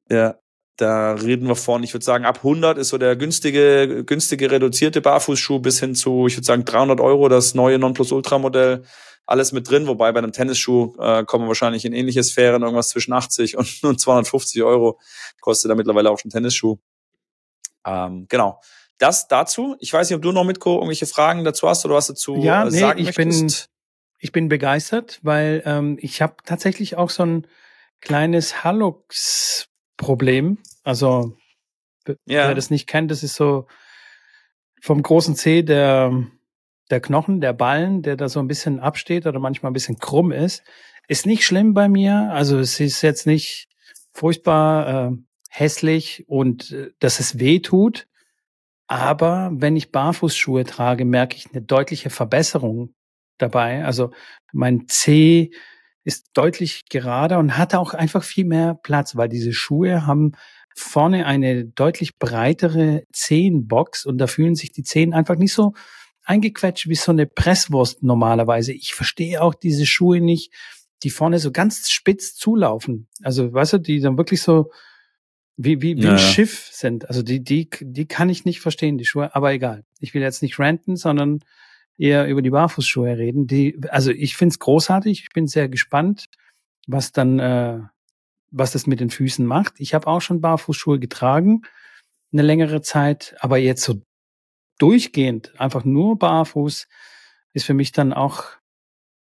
[0.08, 0.38] Da, ja,
[0.76, 5.00] da reden wir von, ich würde sagen, ab 100 ist so der günstige, günstige reduzierte
[5.00, 8.84] Barfußschuh bis hin zu, ich würde sagen, 300 Euro das neue Nonplusultra-Modell.
[9.24, 12.88] Alles mit drin, wobei bei einem Tennisschuh äh, kommen wir wahrscheinlich in ähnliche Sphären, irgendwas
[12.88, 14.98] zwischen 80 und, und 250 Euro
[15.40, 16.78] kostet da mittlerweile auch schon Tennisschuh.
[17.86, 18.60] Ähm, genau.
[18.98, 19.76] Das dazu.
[19.78, 22.66] Ich weiß nicht, ob du noch mit irgendwelche Fragen dazu hast oder was dazu ja,
[22.66, 23.40] äh, nee, sagen ich möchtest.
[23.40, 23.71] Bin
[24.22, 27.46] ich bin begeistert, weil ähm, ich habe tatsächlich auch so ein
[28.00, 30.58] kleines Hallux Problem.
[30.84, 31.36] Also,
[32.06, 32.46] ja.
[32.46, 33.66] wer das nicht kennt, das ist so
[34.80, 36.24] vom großen C der,
[36.88, 40.30] der Knochen, der Ballen, der da so ein bisschen absteht oder manchmal ein bisschen krumm
[40.30, 40.62] ist.
[41.08, 42.30] Ist nicht schlimm bei mir.
[42.30, 43.68] Also es ist jetzt nicht
[44.12, 45.16] furchtbar äh,
[45.50, 48.06] hässlich und äh, dass es weh tut.
[48.86, 52.94] Aber wenn ich Barfußschuhe trage, merke ich eine deutliche Verbesserung
[53.38, 53.84] dabei.
[53.84, 54.10] Also
[54.52, 55.50] mein C
[56.04, 60.32] ist deutlich gerader und hat auch einfach viel mehr Platz, weil diese Schuhe haben
[60.74, 65.74] vorne eine deutlich breitere Zehenbox und da fühlen sich die Zehen einfach nicht so
[66.24, 68.72] eingequetscht wie so eine Presswurst normalerweise.
[68.72, 70.52] Ich verstehe auch diese Schuhe nicht,
[71.02, 73.08] die vorne so ganz spitz zulaufen.
[73.22, 74.70] Also, weißt du, die dann wirklich so
[75.56, 77.08] wie, wie, wie ja, ein Schiff sind.
[77.08, 79.84] Also die, die, die kann ich nicht verstehen, die Schuhe, aber egal.
[80.00, 81.40] Ich will jetzt nicht ranten, sondern
[82.02, 83.46] eher über die Barfußschuhe reden.
[83.46, 86.26] Die, also ich finde es großartig, ich bin sehr gespannt,
[86.88, 87.78] was dann, äh,
[88.50, 89.74] was das mit den Füßen macht.
[89.78, 91.62] Ich habe auch schon Barfußschuhe getragen,
[92.32, 94.02] eine längere Zeit, aber jetzt so
[94.78, 96.88] durchgehend, einfach nur barfuß,
[97.52, 98.46] ist für mich dann auch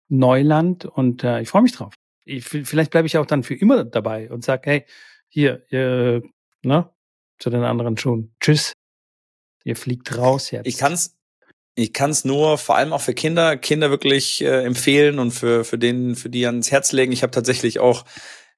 [0.09, 1.93] Neuland und äh, ich freue mich drauf.
[2.25, 4.85] Ich, vielleicht bleibe ich auch dann für immer dabei und sag, hey,
[5.27, 6.23] hier, ihr,
[6.63, 6.89] ne,
[7.37, 8.33] zu den anderen Schuhen.
[8.39, 8.73] Tschüss.
[9.63, 10.65] Ihr fliegt raus jetzt.
[10.65, 11.17] Ich kann's,
[11.75, 15.77] ich kann's nur vor allem auch für Kinder, Kinder wirklich äh, empfehlen und für für
[15.77, 17.11] den, für die ans Herz legen.
[17.11, 18.05] Ich habe tatsächlich auch,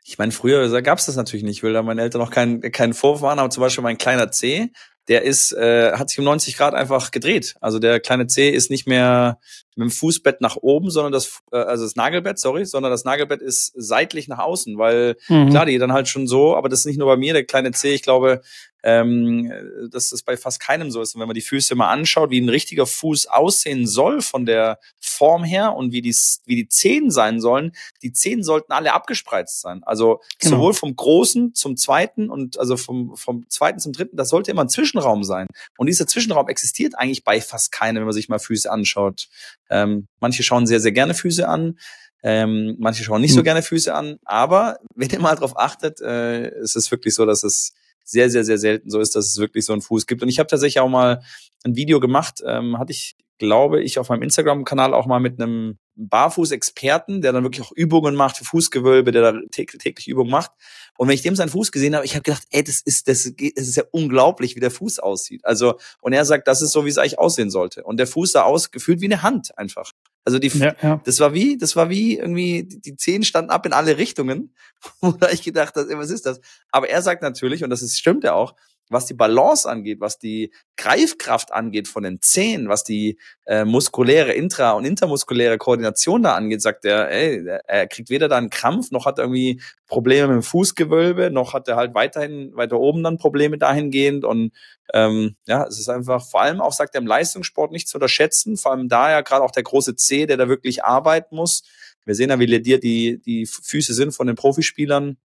[0.04, 2.93] ich meine, früher da gab's das natürlich nicht, weil da meine Eltern noch keinen keinen
[2.93, 4.71] Vorwurf waren, aber zum Beispiel mein kleiner C,
[5.08, 7.56] der ist, äh, hat sich um 90 Grad einfach gedreht.
[7.62, 9.39] Also der kleine C ist nicht mehr
[9.75, 13.41] mit dem Fußbett nach oben, sondern das, äh, also das Nagelbett, sorry, sondern das Nagelbett
[13.41, 15.49] ist seitlich nach außen, weil mhm.
[15.49, 17.71] klar, die dann halt schon so, aber das ist nicht nur bei mir, der kleine
[17.71, 18.41] C, ich glaube,
[18.86, 19.52] ähm,
[19.91, 21.15] dass das bei fast keinem so ist.
[21.15, 24.80] Und wenn man die Füße mal anschaut, wie ein richtiger Fuß aussehen soll von der
[25.00, 27.71] Form her und wie die, wie die Zehen sein sollen,
[28.04, 29.82] die Zehen sollten alle abgespreizt sein.
[29.86, 30.58] Also genau.
[30.58, 34.63] sowohl vom großen zum zweiten und also vom, vom zweiten zum dritten, das sollte immer
[34.63, 35.48] ein Zwischenraum sein.
[35.80, 39.30] Und dieser Zwischenraum existiert eigentlich bei fast keinem, wenn man sich mal Füße anschaut.
[39.71, 41.80] Ähm, manche schauen sehr, sehr gerne Füße an.
[42.21, 43.38] Ähm, manche schauen nicht hm.
[43.38, 47.26] so gerne Füße an, aber wenn ihr mal darauf achtet, äh, ist es wirklich so,
[47.26, 47.74] dass es
[48.06, 50.22] sehr, sehr, sehr selten so ist, dass es wirklich so einen Fuß gibt.
[50.22, 51.22] Und ich habe tatsächlich auch mal
[51.63, 55.78] ein Video gemacht, ähm, hatte ich, glaube ich, auf meinem Instagram-Kanal auch mal mit einem
[55.96, 60.52] Barfuß-Experten, der dann wirklich auch Übungen macht für Fußgewölbe, der da täglich Übungen macht.
[60.98, 63.24] Und wenn ich dem seinen Fuß gesehen habe, ich habe gedacht, ey, das ist, das,
[63.24, 65.44] das ist ja unglaublich, wie der Fuß aussieht.
[65.44, 67.84] Also, und er sagt, das ist so, wie es eigentlich aussehen sollte.
[67.84, 69.91] Und der Fuß sah aus, gefühlt wie eine Hand einfach.
[70.26, 71.02] Also die, ja, ja.
[71.06, 74.56] das war wie, das war wie irgendwie, die Zehen standen ab in alle Richtungen.
[75.02, 76.42] Oder ich gedacht, was ist das?
[76.72, 78.56] Aber er sagt natürlich, und das ist, stimmt ja auch,
[78.89, 84.34] was die Balance angeht, was die Greifkraft angeht von den Zehen, was die äh, muskuläre,
[84.34, 88.91] intra- und intermuskuläre Koordination da angeht, sagt er, ey, er kriegt weder da einen Krampf,
[88.91, 93.04] noch hat er irgendwie Probleme mit dem Fußgewölbe, noch hat er halt weiterhin, weiter oben
[93.04, 94.52] dann Probleme dahingehend und
[94.93, 98.58] ähm, ja, es ist einfach vor allem auch, sagt er, im Leistungssport nicht zu unterschätzen,
[98.58, 101.63] vor allem da ja gerade auch der große C, der da wirklich arbeiten muss.
[102.06, 105.17] Wir sehen ja, wie lediert die, die Füße sind von den Profispielern.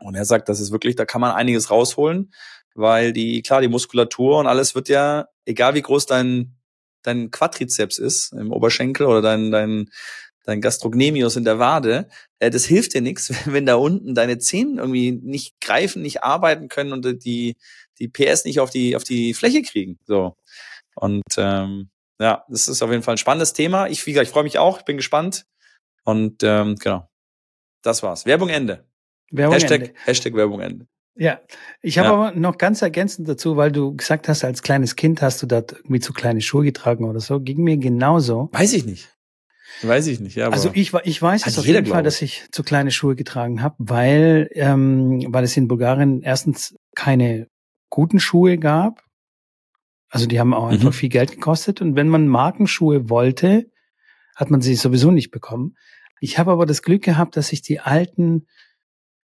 [0.00, 2.30] Und er sagt, das ist wirklich, da kann man einiges rausholen
[2.76, 6.56] weil die, klar, die Muskulatur und alles wird ja, egal wie groß dein,
[7.02, 9.90] dein Quadrizeps ist im Oberschenkel oder dein, dein,
[10.44, 12.08] dein Gastrocnemius in der Wade,
[12.38, 16.68] äh, das hilft dir nichts, wenn da unten deine Zehen irgendwie nicht greifen, nicht arbeiten
[16.68, 17.56] können und die,
[17.98, 19.98] die PS nicht auf die, auf die Fläche kriegen.
[20.06, 20.34] So.
[20.94, 23.88] Und ähm, ja, das ist auf jeden Fall ein spannendes Thema.
[23.88, 25.46] Ich, wie gesagt, ich freue mich auch, ich bin gespannt.
[26.04, 27.08] Und ähm, genau.
[27.82, 28.26] Das war's.
[28.26, 28.84] Werbung Ende.
[29.30, 29.94] Werbung Hashtag, Ende.
[30.04, 30.86] Hashtag Werbung Ende.
[31.18, 31.40] Ja,
[31.80, 32.14] ich habe ja.
[32.14, 35.58] aber noch ganz ergänzend dazu, weil du gesagt hast, als kleines Kind hast du da
[35.58, 37.40] irgendwie zu kleine Schuhe getragen oder so.
[37.40, 38.50] Ging mir genauso.
[38.52, 39.08] Weiß ich nicht.
[39.82, 40.48] Weiß ich nicht, ja.
[40.48, 43.74] also ich, ich weiß es auf jeden Fall, dass ich zu kleine Schuhe getragen habe,
[43.78, 47.48] weil, ähm, weil es in Bulgarien erstens keine
[47.90, 49.02] guten Schuhe gab.
[50.08, 50.94] Also die haben auch einfach mhm.
[50.94, 51.82] viel Geld gekostet.
[51.82, 53.66] Und wenn man Markenschuhe wollte,
[54.34, 55.76] hat man sie sowieso nicht bekommen.
[56.20, 58.46] Ich habe aber das Glück gehabt, dass ich die alten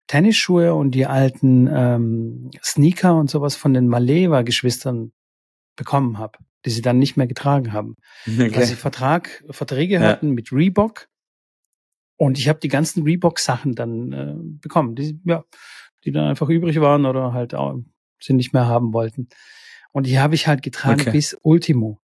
[0.06, 5.12] Tennisschuhe und die alten ähm, Sneaker und sowas von den Maleva-Geschwistern
[5.76, 7.96] bekommen habe, die sie dann nicht mehr getragen haben.
[8.26, 8.54] Okay.
[8.54, 10.00] Weil sie Vertrag, Verträge ja.
[10.00, 11.08] hatten mit Reebok
[12.16, 15.44] und ich habe die ganzen Reebok-Sachen dann äh, bekommen, die, ja,
[16.04, 17.78] die dann einfach übrig waren oder halt auch
[18.20, 19.28] sie nicht mehr haben wollten.
[19.92, 21.10] Und die habe ich halt getragen okay.
[21.10, 21.98] bis Ultimo.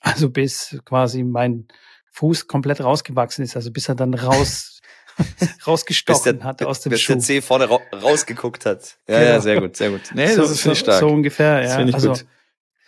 [0.00, 1.68] Also bis quasi mein
[2.12, 4.80] Fuß komplett rausgewachsen ist, also bis er dann raus
[5.66, 7.14] rausgestochen der, hat aus dem bis Schuh.
[7.14, 8.98] Bis der C vorne ra rausgeguckt hat.
[9.08, 9.30] Ja, genau.
[9.30, 10.02] ja, sehr gut, sehr gut.
[10.14, 11.00] Nee, so, das ist so, stark.
[11.00, 11.84] So ungefähr, ja.
[11.84, 12.26] Das also, gut.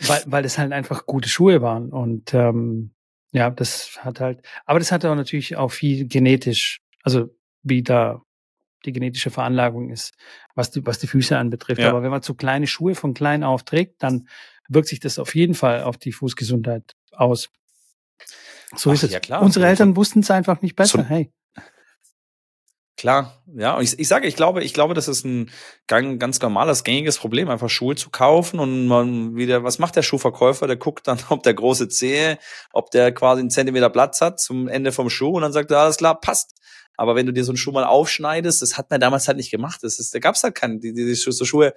[0.01, 2.93] Weil, weil es halt einfach gute Schuhe waren und ähm,
[3.33, 7.31] ja, das hat halt, aber das hat auch natürlich auch viel genetisch, also
[7.63, 8.23] wie da
[8.85, 10.13] die genetische Veranlagung ist,
[10.55, 11.81] was die, was die Füße anbetrifft.
[11.81, 11.91] Ja.
[11.91, 14.29] Aber wenn man zu kleine Schuhe von klein auf trägt, dann
[14.69, 17.51] wirkt sich das auf jeden Fall auf die Fußgesundheit aus.
[18.75, 19.13] So Ach, ist es.
[19.13, 19.43] ja, klar.
[19.43, 20.99] Unsere Eltern wussten es einfach nicht besser.
[20.99, 21.31] So- hey.
[23.03, 23.75] Klar, ja.
[23.75, 25.51] Und ich, ich sage, ich glaube, ich glaube, das ist ein
[25.89, 30.03] gang, ganz normales, gängiges Problem, einfach Schuhe zu kaufen und man wieder, was macht der
[30.03, 30.69] Schuhverkäufer?
[30.69, 32.39] Der guckt dann, ob der große Zehe,
[32.73, 35.81] ob der quasi einen Zentimeter Platz hat zum Ende vom Schuh und dann sagt er,
[35.81, 36.53] alles klar, passt.
[36.97, 39.51] Aber wenn du dir so einen Schuh mal aufschneidest, das hat man damals halt nicht
[39.51, 39.81] gemacht.
[39.83, 41.75] Das ist, da gab's halt keine, die, die, die so Schuhe,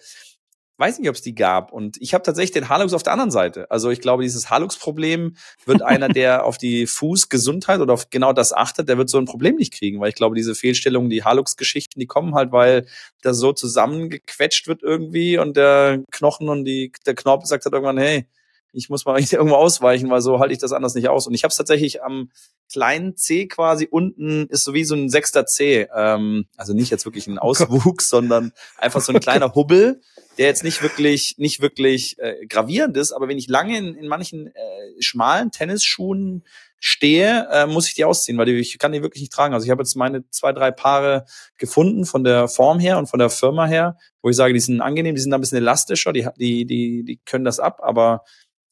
[0.77, 1.71] weiß nicht, ob es die gab.
[1.71, 3.69] Und ich habe tatsächlich den Halux auf der anderen Seite.
[3.71, 5.35] Also ich glaube, dieses Halux-Problem
[5.65, 9.25] wird einer, der auf die Fußgesundheit oder auf genau das achtet, der wird so ein
[9.25, 9.99] Problem nicht kriegen.
[9.99, 12.85] Weil ich glaube, diese Fehlstellungen, die Halux-Geschichten, die kommen halt, weil
[13.21, 17.97] das so zusammengequetscht wird irgendwie und der Knochen und die, der Knorpel sagt halt irgendwann,
[17.97, 18.27] hey,
[18.75, 21.27] ich muss mal irgendwo ausweichen, weil so halte ich das anders nicht aus.
[21.27, 22.29] Und ich habe es tatsächlich am
[22.71, 25.87] kleinen C quasi unten ist so wie so ein sechster C.
[25.95, 30.01] Ähm, also nicht jetzt wirklich ein Auswuchs, sondern einfach so ein kleiner Hubbel,
[30.37, 34.07] der jetzt nicht wirklich, nicht wirklich äh, gravierend ist, aber wenn ich lange in, in
[34.07, 34.51] manchen äh,
[34.99, 36.43] schmalen Tennisschuhen
[36.79, 39.53] stehe, äh, muss ich die ausziehen, weil die, ich kann die wirklich nicht tragen.
[39.53, 41.25] Also ich habe jetzt meine zwei, drei Paare
[41.57, 44.81] gefunden von der Form her und von der Firma her, wo ich sage, die sind
[44.81, 48.23] angenehm, die sind ein bisschen elastischer, die, die, die, die können das ab, aber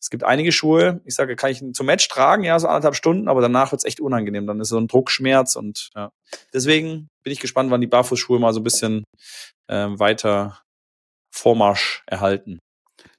[0.04, 3.30] es gibt einige Schuhe, ich sage, kann ich zum Match tragen, ja, so anderthalb Stunden,
[3.30, 4.46] aber danach wird's echt unangenehm.
[4.46, 6.12] Dann ist so ein Druckschmerz und ja.
[6.54, 9.06] Deswegen bin ich gespannt, wann die Barfußschuhe mal so ein bisschen
[9.70, 10.60] ähm, weiter
[11.32, 12.60] Vormarsch erhalten.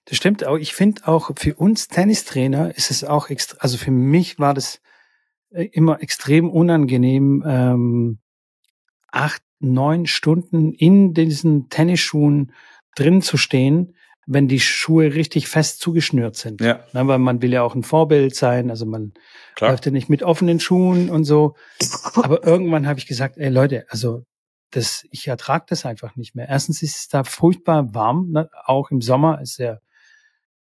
[0.05, 0.59] Das stimmt auch.
[0.59, 4.83] Ich finde auch für uns Tennistrainer ist es auch extra, also für mich war das
[5.53, 8.19] äh, immer extrem unangenehm, ähm,
[9.11, 12.53] acht, neun Stunden in diesen Tennisschuhen
[12.95, 13.94] drin zu stehen,
[14.27, 16.61] wenn die Schuhe richtig fest zugeschnürt sind.
[16.61, 19.13] Ja, Na, weil man will ja auch ein Vorbild sein, also man
[19.55, 19.71] klar.
[19.71, 21.55] läuft ja nicht mit offenen Schuhen und so.
[22.15, 24.25] Aber irgendwann habe ich gesagt, ey Leute, also
[24.71, 26.49] das, ich ertrage das einfach nicht mehr.
[26.49, 28.51] Erstens ist es da furchtbar warm, ne?
[28.65, 29.79] auch im Sommer ist ja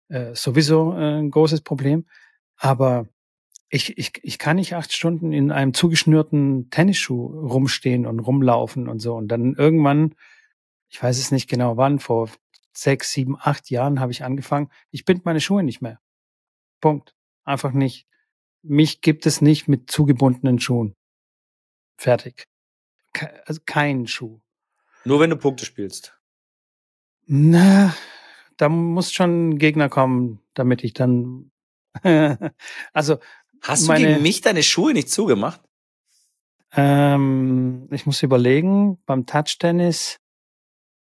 [0.10, 2.06] äh, sowieso äh, ein großes Problem.
[2.56, 3.08] Aber
[3.70, 9.00] ich, ich, ich kann nicht acht Stunden in einem zugeschnürten Tennisschuh rumstehen und rumlaufen und
[9.00, 9.16] so.
[9.16, 10.16] Und dann irgendwann,
[10.90, 12.30] ich weiß es nicht genau wann, vor
[12.82, 16.00] sechs, sieben, acht Jahren habe ich angefangen, ich bind meine Schuhe nicht mehr.
[16.82, 17.16] Punkt.
[17.44, 18.08] Einfach nicht.
[18.62, 20.96] Mich gibt es nicht mit zugebundenen Schuhen.
[21.98, 22.46] Fertig.
[23.14, 24.40] Ke also kein Schuh.
[25.06, 26.18] Nur wenn du Punkte spielst.
[27.26, 27.96] Na,
[28.58, 31.52] da muss schon ein Gegner kommen, damit ich dann.
[32.94, 33.20] also,
[33.62, 35.62] Hast Meine- du gegen mich deine Schuhe nicht zugemacht?
[36.74, 40.20] ähm, ich muss überlegen, beim Touchtennis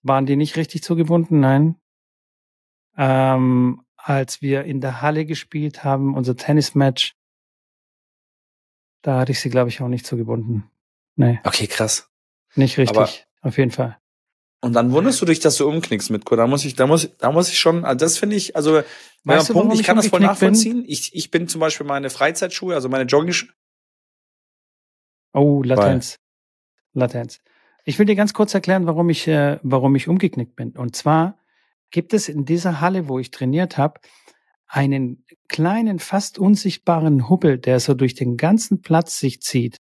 [0.03, 1.77] waren die nicht richtig zugebunden, nein.
[2.97, 7.15] Ähm, als wir in der Halle gespielt haben, unser Tennismatch,
[9.03, 10.71] da hatte ich sie, glaube ich, auch nicht zugebunden.
[11.17, 12.11] Nee, Okay, krass.
[12.55, 12.97] nicht richtig.
[12.97, 13.11] Aber-
[13.43, 13.97] auf jeden Fall.
[14.63, 17.33] Und dann wunderst du dich, dass du umknickst mit Da muss ich, da muss, da
[17.33, 18.83] muss ich schon, also das finde ich, also,
[19.25, 20.51] Weißt du, Punkt, ich kann das voll umgeknickt bin?
[20.51, 20.85] nachvollziehen.
[20.87, 23.49] Ich, ich bin zum Beispiel meine Freizeitschuhe, also meine Jogging,
[25.33, 26.19] Oh, Latenz.
[26.93, 27.41] Latenz.
[27.85, 30.73] Ich will dir ganz kurz erklären, warum ich, äh, warum ich umgeknickt bin.
[30.77, 31.39] Und zwar
[31.91, 34.01] gibt es in dieser Halle, wo ich trainiert habe,
[34.67, 39.77] einen kleinen, fast unsichtbaren Hubbel, der so durch den ganzen Platz sich zieht.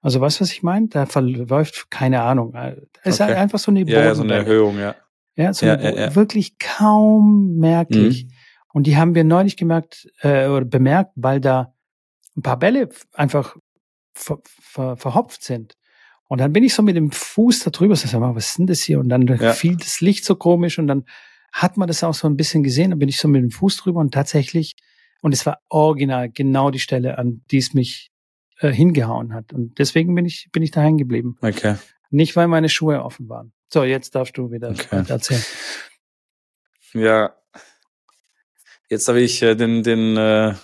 [0.00, 0.88] Also weißt du, was ich meine?
[0.88, 2.54] Da verläuft, keine Ahnung.
[2.54, 3.34] äh, Es ist Okay.
[3.34, 4.34] einfach so eine ja, ja, so eine.
[4.34, 4.94] Erhöhung, ja.
[5.36, 6.14] Ja, so Ja, eine ja, ja.
[6.14, 8.24] wirklich kaum merklich.
[8.24, 8.30] Mhm.
[8.72, 11.74] Und die haben wir neulich gemerkt, äh, oder bemerkt, weil da
[12.36, 13.56] ein paar Bälle einfach
[14.14, 15.74] ver, ver, verhopft sind.
[16.28, 18.58] Und dann bin ich so mit dem Fuß da drüber, so, sag mal, was ist
[18.58, 19.00] denn das hier?
[19.00, 19.52] Und dann Ja.
[19.52, 21.04] fiel das Licht so komisch und dann
[21.52, 22.90] hat man das auch so ein bisschen gesehen.
[22.90, 24.76] Dann bin ich so mit dem Fuß drüber und tatsächlich,
[25.22, 28.10] und es war original genau die Stelle, an die es mich
[28.60, 29.52] äh, hingehauen hat.
[29.54, 31.36] Und deswegen bin ich, bin ich da hängen geblieben.
[31.40, 31.76] Okay.
[32.10, 33.52] Nicht, weil meine Schuhe offen waren.
[33.72, 35.02] So, jetzt darfst du wieder Okay.
[35.08, 35.42] erzählen.
[36.94, 37.34] Ja.
[38.90, 40.54] Jetzt habe ich äh, den, den, äh,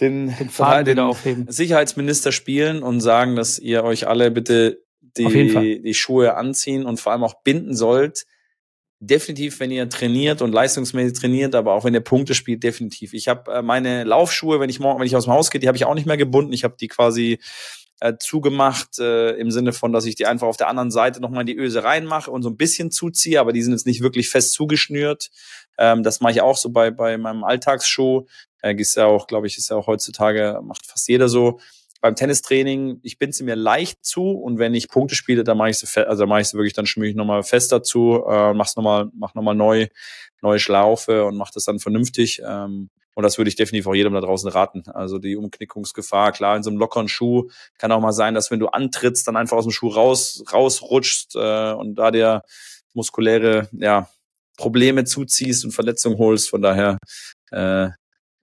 [0.00, 1.46] den, Den Faden den aufheben.
[1.48, 4.82] Sicherheitsminister spielen und sagen, dass ihr euch alle bitte
[5.16, 8.26] die, die Schuhe anziehen und vor allem auch binden sollt.
[9.00, 13.12] Definitiv, wenn ihr trainiert und leistungsmäßig trainiert, aber auch wenn ihr Punkte spielt, definitiv.
[13.12, 15.68] Ich habe äh, meine Laufschuhe, wenn ich morgen, wenn ich aus dem Haus gehe, die
[15.68, 16.52] habe ich auch nicht mehr gebunden.
[16.52, 17.38] Ich habe die quasi
[18.00, 21.42] äh, zugemacht äh, im Sinne von, dass ich die einfach auf der anderen Seite nochmal
[21.42, 24.30] in die Öse reinmache und so ein bisschen zuziehe, aber die sind jetzt nicht wirklich
[24.30, 25.30] fest zugeschnürt.
[25.78, 28.26] Ähm, das mache ich auch so bei, bei meinem Alltagsschuh.
[28.64, 31.60] Äh, ist ja auch, glaube ich, ist ja auch heutzutage, macht fast jeder so.
[32.00, 35.70] Beim Tennistraining, ich bin sie mir leicht zu und wenn ich Punkte spiele, dann mache
[35.70, 38.76] ich sie, also mache ich sie wirklich, dann schmiere ich nochmal fest dazu, äh, mach's
[38.76, 39.86] nochmal, mach nochmal neu,
[40.42, 42.42] neue Schlaufe und mach das dann vernünftig.
[42.46, 44.82] Ähm, Und das würde ich definitiv auch jedem da draußen raten.
[44.92, 47.48] Also die Umknickungsgefahr, klar, in so einem lockeren Schuh
[47.78, 51.36] kann auch mal sein, dass wenn du antrittst, dann einfach aus dem Schuh raus, rausrutschst
[51.36, 52.42] äh, und da dir
[52.92, 54.08] muskuläre ja,
[54.56, 56.50] Probleme zuziehst und Verletzungen holst.
[56.50, 56.98] Von daher
[57.52, 57.90] äh,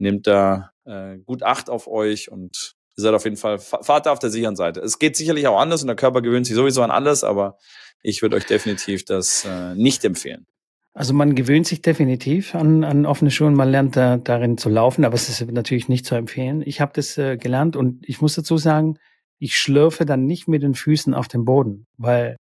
[0.02, 4.12] nehmt da äh, gut Acht auf euch und ihr seid auf jeden Fall, fahrt da
[4.12, 4.82] auf der sicheren Seite.
[4.82, 7.58] Es geht sicherlich auch anders und der Körper gewöhnt sich sowieso an alles, aber
[8.02, 10.46] ich würde euch definitiv das äh, nicht empfehlen.
[10.94, 14.68] Also man gewöhnt sich definitiv an, an offene Schuhe und man lernt da, darin zu
[14.68, 16.62] laufen, aber es ist natürlich nicht zu empfehlen.
[16.66, 18.98] Ich habe das äh, gelernt und ich muss dazu sagen,
[19.40, 22.36] ich schlürfe dann nicht mit den Füßen auf dem Boden, weil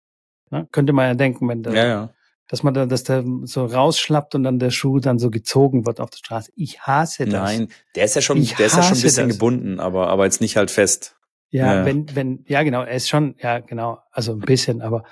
[0.49, 2.13] ne, könnte man ja denken, wenn der, ja, ja.
[2.49, 6.01] Dass man da, dass der so rausschlappt und dann der Schuh dann so gezogen wird
[6.01, 6.51] auf der Straße.
[6.55, 7.33] Ich hasse das.
[7.33, 9.37] Nein, der ist ja schon, ich der ist ja schon ein bisschen das.
[9.37, 11.15] gebunden, aber aber jetzt nicht halt fest.
[11.51, 15.03] Ja, ja, wenn wenn ja genau, er ist schon ja genau, also ein bisschen, aber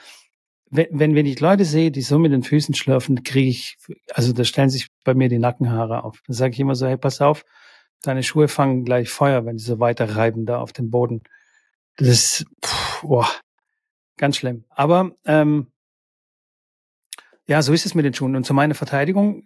[0.70, 3.78] wenn, wenn, wenn ich Leute sehe, die so mit den Füßen schlürfen, kriege ich,
[4.14, 6.22] also da stellen sich bei mir die Nackenhaare auf.
[6.28, 7.46] Dann sage ich immer so, hey, pass auf,
[8.02, 11.22] deine Schuhe fangen gleich Feuer, wenn sie so weiter reiben da auf dem Boden.
[11.96, 13.30] Das ist, pff, boah,
[14.18, 14.66] ganz schlimm.
[14.70, 15.68] Aber ähm,
[17.48, 18.36] ja, so ist es mit den Schuhen.
[18.36, 19.44] Und zu meiner Verteidigung,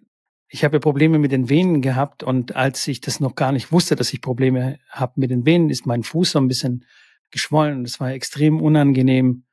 [0.49, 3.71] ich habe ja Probleme mit den Venen gehabt und als ich das noch gar nicht
[3.71, 6.85] wusste, dass ich Probleme habe mit den Venen, ist mein Fuß so ein bisschen
[7.29, 9.45] geschwollen und es war extrem unangenehm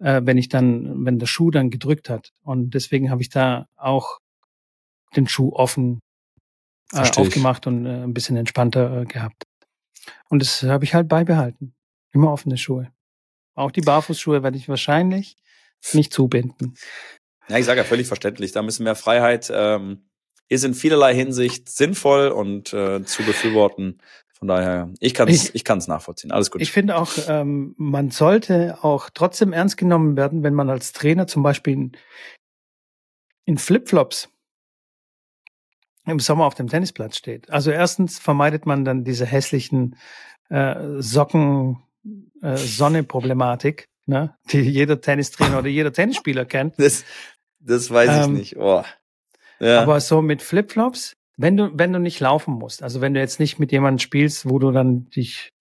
[0.00, 2.32] äh, wenn ich dann, wenn der Schuh dann gedrückt hat.
[2.42, 4.18] Und deswegen habe ich da auch
[5.14, 6.00] den Schuh offen
[6.92, 9.44] äh, aufgemacht und äh, ein bisschen entspannter äh, gehabt.
[10.28, 11.74] Und das habe ich halt beibehalten.
[12.12, 12.90] Immer offene Schuhe.
[13.54, 15.36] Auch die Barfußschuhe werde ich wahrscheinlich
[15.92, 16.74] nicht zubinden.
[17.48, 18.52] Ja, ich sage ja völlig verständlich.
[18.52, 20.04] Da müssen mehr Freiheit ähm,
[20.50, 23.98] ist in vielerlei Hinsicht sinnvoll und äh, zu befürworten.
[24.32, 26.32] Von daher, ich kann es ich, ich kann's nachvollziehen.
[26.32, 26.60] Alles gut.
[26.60, 31.26] Ich finde auch, ähm, man sollte auch trotzdem ernst genommen werden, wenn man als Trainer
[31.26, 31.92] zum Beispiel in,
[33.44, 34.28] in Flipflops
[36.06, 37.50] im Sommer auf dem Tennisplatz steht.
[37.50, 39.96] Also erstens vermeidet man dann diese hässlichen
[40.48, 41.82] äh, Socken
[42.42, 46.74] äh, Sonne-Problematik, ne, die jeder Tennistrainer oder jeder Tennisspieler kennt.
[46.78, 47.04] Das,
[47.58, 48.56] das weiß ich ähm, nicht.
[48.58, 48.84] Oh.
[49.58, 49.82] Ja.
[49.82, 53.40] Aber so mit Flipflops wenn du, wenn du nicht laufen musst, also wenn du jetzt
[53.40, 55.54] nicht mit jemandem spielst, wo du dann dich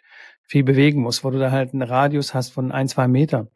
[0.43, 3.47] viel bewegen musst, wo du da halt einen Radius hast von ein, zwei Metern.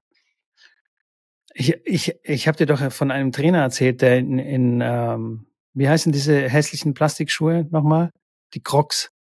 [1.53, 5.89] Ich, ich, ich habe dir doch von einem Trainer erzählt, der in, in ähm, wie
[5.89, 8.11] heißen diese hässlichen Plastikschuhe nochmal?
[8.53, 9.11] Die Crocs.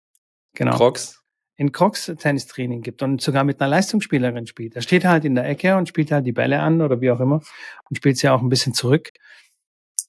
[0.55, 0.77] Genau.
[0.77, 1.22] Crocs.
[1.63, 4.75] In Crocs Tennistraining gibt und sogar mit einer Leistungsspielerin spielt.
[4.75, 7.21] Er steht halt in der Ecke und spielt halt die Bälle an oder wie auch
[7.21, 7.41] immer
[7.89, 9.13] und spielt sie auch ein bisschen zurück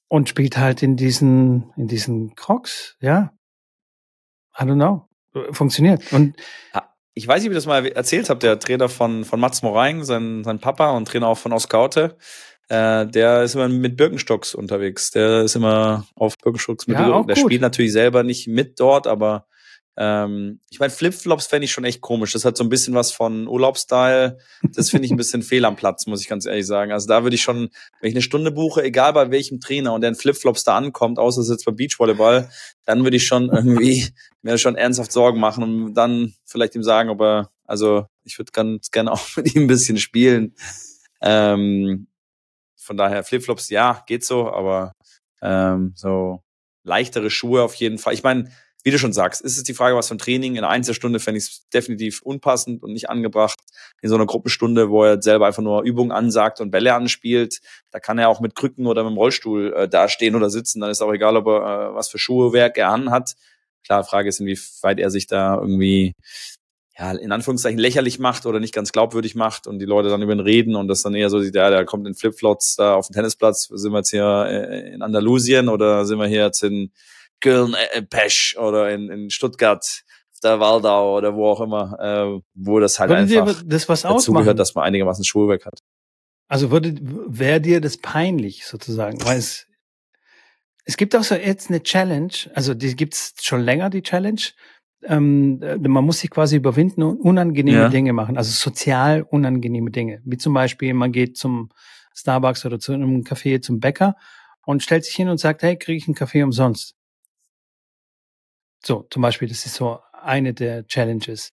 [0.08, 3.32] und spielt halt in diesen, in diesen Crocs, ja.
[4.58, 5.08] I don't know.
[5.52, 6.12] Funktioniert.
[6.12, 6.34] Und
[7.14, 10.02] ich weiß nicht, wie ich das mal erzählt habe, der Trainer von, von Mats Moraing,
[10.02, 12.16] sein, sein Papa und Trainer auch von Oskaute,
[12.68, 15.12] äh, der ist immer mit Birkenstocks unterwegs.
[15.12, 16.98] Der ist immer auf Birkenstocks mit.
[16.98, 17.38] Ja, der gut.
[17.38, 19.46] spielt natürlich selber nicht mit dort, aber
[19.96, 22.32] ähm, ich meine, Flipflops fände ich schon echt komisch.
[22.32, 24.38] Das hat so ein bisschen was von Urlaubsstyle.
[24.62, 26.90] Das finde ich ein bisschen fehl am Platz, muss ich ganz ehrlich sagen.
[26.92, 30.00] Also da würde ich schon, wenn ich eine Stunde buche, egal bei welchem Trainer und
[30.00, 32.50] der in Flipflops da ankommt, außer es jetzt bei Beachvolleyball,
[32.84, 34.08] dann würde ich schon irgendwie
[34.42, 38.50] mir schon ernsthaft Sorgen machen und dann vielleicht ihm sagen, ob er, also ich würde
[38.52, 40.56] ganz gerne auch mit ihm ein bisschen spielen.
[41.22, 42.08] Ähm,
[42.76, 44.92] von daher Flipflops, ja, geht so, aber
[45.40, 46.42] ähm, so
[46.82, 48.12] leichtere Schuhe auf jeden Fall.
[48.12, 48.50] Ich meine,
[48.84, 50.52] wie du schon sagst, ist es die Frage, was für ein Training.
[50.52, 53.58] In einer Einzelstunde fände ich es definitiv unpassend und nicht angebracht.
[54.02, 57.98] In so einer Gruppenstunde, wo er selber einfach nur Übungen ansagt und Bälle anspielt, da
[57.98, 60.80] kann er auch mit Krücken oder mit dem Rollstuhl äh, dastehen oder sitzen.
[60.80, 63.36] Dann ist auch egal, ob er äh, was für Schuhewerk er anhat.
[63.84, 66.14] Klar, Frage ist, inwieweit er sich da irgendwie
[66.98, 70.32] ja, in Anführungszeichen lächerlich macht oder nicht ganz glaubwürdig macht und die Leute dann über
[70.32, 73.08] ihn reden und das dann eher so sieht, ja, der kommt in Flipflops da auf
[73.08, 76.92] den Tennisplatz, sind wir jetzt hier äh, in Andalusien oder sind wir hier jetzt in
[77.44, 80.02] Köln, äh, Pesch oder in, in Stuttgart,
[80.42, 84.58] der Waldau oder wo auch immer, äh, wo das halt würde einfach das was dazugehört,
[84.58, 85.80] dass man einigermaßen Schulwerk hat.
[86.48, 89.66] Also würde, wäre dir das peinlich sozusagen, weil es,
[90.84, 94.40] es gibt auch so jetzt eine Challenge, also die gibt's schon länger, die Challenge.
[95.02, 97.88] Ähm, man muss sich quasi überwinden und unangenehme ja.
[97.90, 100.22] Dinge machen, also sozial unangenehme Dinge.
[100.24, 101.70] Wie zum Beispiel, man geht zum
[102.14, 104.16] Starbucks oder zu einem Café zum Bäcker
[104.64, 106.94] und stellt sich hin und sagt, hey, kriege ich einen Kaffee umsonst?
[108.84, 111.52] So, zum Beispiel, das ist so eine der Challenges.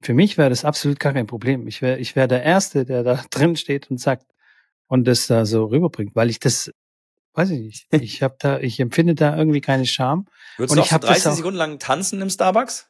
[0.00, 1.66] Für mich wäre das absolut gar kein Problem.
[1.66, 4.26] Ich wäre ich wäre der Erste, der da drin steht und sagt
[4.86, 6.70] und das da so rüberbringt, weil ich das,
[7.34, 10.26] weiß ich nicht, ich habe da, ich empfinde da irgendwie keine Scham.
[10.56, 12.88] Würdest und du ich 30 Sekunden lang tanzen im Starbucks?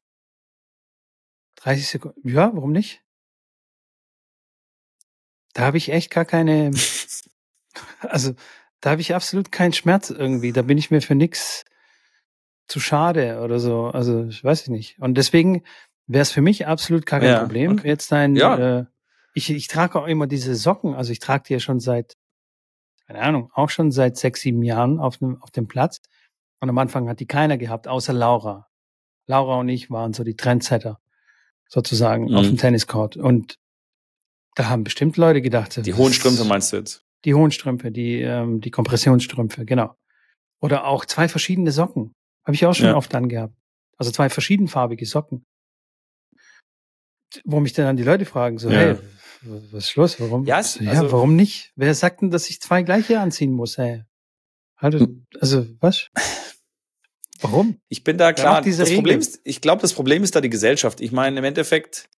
[1.56, 3.02] 30 Sekunden, ja, warum nicht?
[5.54, 6.70] Da habe ich echt gar keine,
[8.00, 8.34] also
[8.80, 10.52] da habe ich absolut keinen Schmerz irgendwie.
[10.52, 11.64] Da bin ich mir für nix
[12.68, 13.86] zu schade oder so.
[13.86, 14.98] Also ich weiß ich nicht.
[15.00, 15.62] Und deswegen
[16.06, 17.72] wäre es für mich absolut gar kein Ja, Problem.
[17.72, 17.88] okay.
[17.88, 18.78] Jetzt ein, Ja.
[18.80, 18.84] äh,
[19.34, 20.94] ich, ich trage auch immer diese Socken.
[20.94, 22.16] Also ich trage die ja schon seit,
[23.06, 26.00] keine Ahnung, auch schon seit sechs, sieben Jahren auf dem, auf dem Platz.
[26.60, 28.66] Und am Anfang hat die keiner gehabt, außer Laura.
[29.26, 30.98] Laura und ich waren so die Trendsetter
[31.68, 32.48] sozusagen auf Mhm.
[32.50, 33.16] dem Tenniscourt.
[33.16, 33.58] Und
[34.54, 37.02] da haben bestimmt Leute gedacht, Die hohen Strümpfe meinst du jetzt?
[37.24, 39.96] die hohen Strümpfe, die, ähm, die Kompressionsstrümpfe, genau.
[40.60, 42.12] Oder auch zwei verschiedene Socken.
[42.46, 42.96] Habe ich auch schon Ja.
[42.96, 43.54] oft angehabt.
[43.98, 45.44] Also zwei verschiedenfarbige Socken.
[47.44, 48.78] Wo mich dann die Leute fragen, so, Ja.
[48.78, 48.96] hey,
[49.72, 50.20] was ist los?
[50.20, 50.44] Warum?
[50.44, 51.72] Ja, es- So, ja also- warum nicht?
[51.76, 54.04] Wer sagt denn, dass ich zwei gleiche anziehen muss, hey?
[54.78, 55.06] Halt,
[55.40, 56.08] also, was?
[57.40, 57.78] Warum?
[57.88, 58.62] Ich bin da klar.
[58.62, 59.18] das Problem Regel?
[59.18, 61.00] ist, ich glaube, das Problem ist da die Gesellschaft.
[61.02, 62.08] Ich meine, im Endeffekt,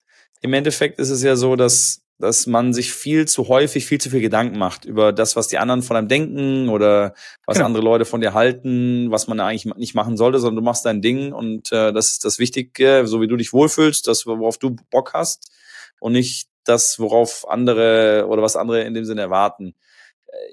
[0.43, 4.11] im Endeffekt ist es ja so, dass, dass man sich viel zu häufig, viel zu
[4.11, 7.15] viel Gedanken macht über das, was die anderen von einem denken oder
[7.47, 7.67] was Genau.
[7.67, 11.01] andere Leute von dir halten, was man eigentlich nicht machen sollte, sondern du machst dein
[11.01, 14.77] Ding und äh, das ist das Wichtige, so wie du dich wohlfühlst, das, worauf du
[14.91, 15.51] Bock hast
[16.01, 19.75] und nicht das, worauf andere oder was andere in dem Sinne erwarten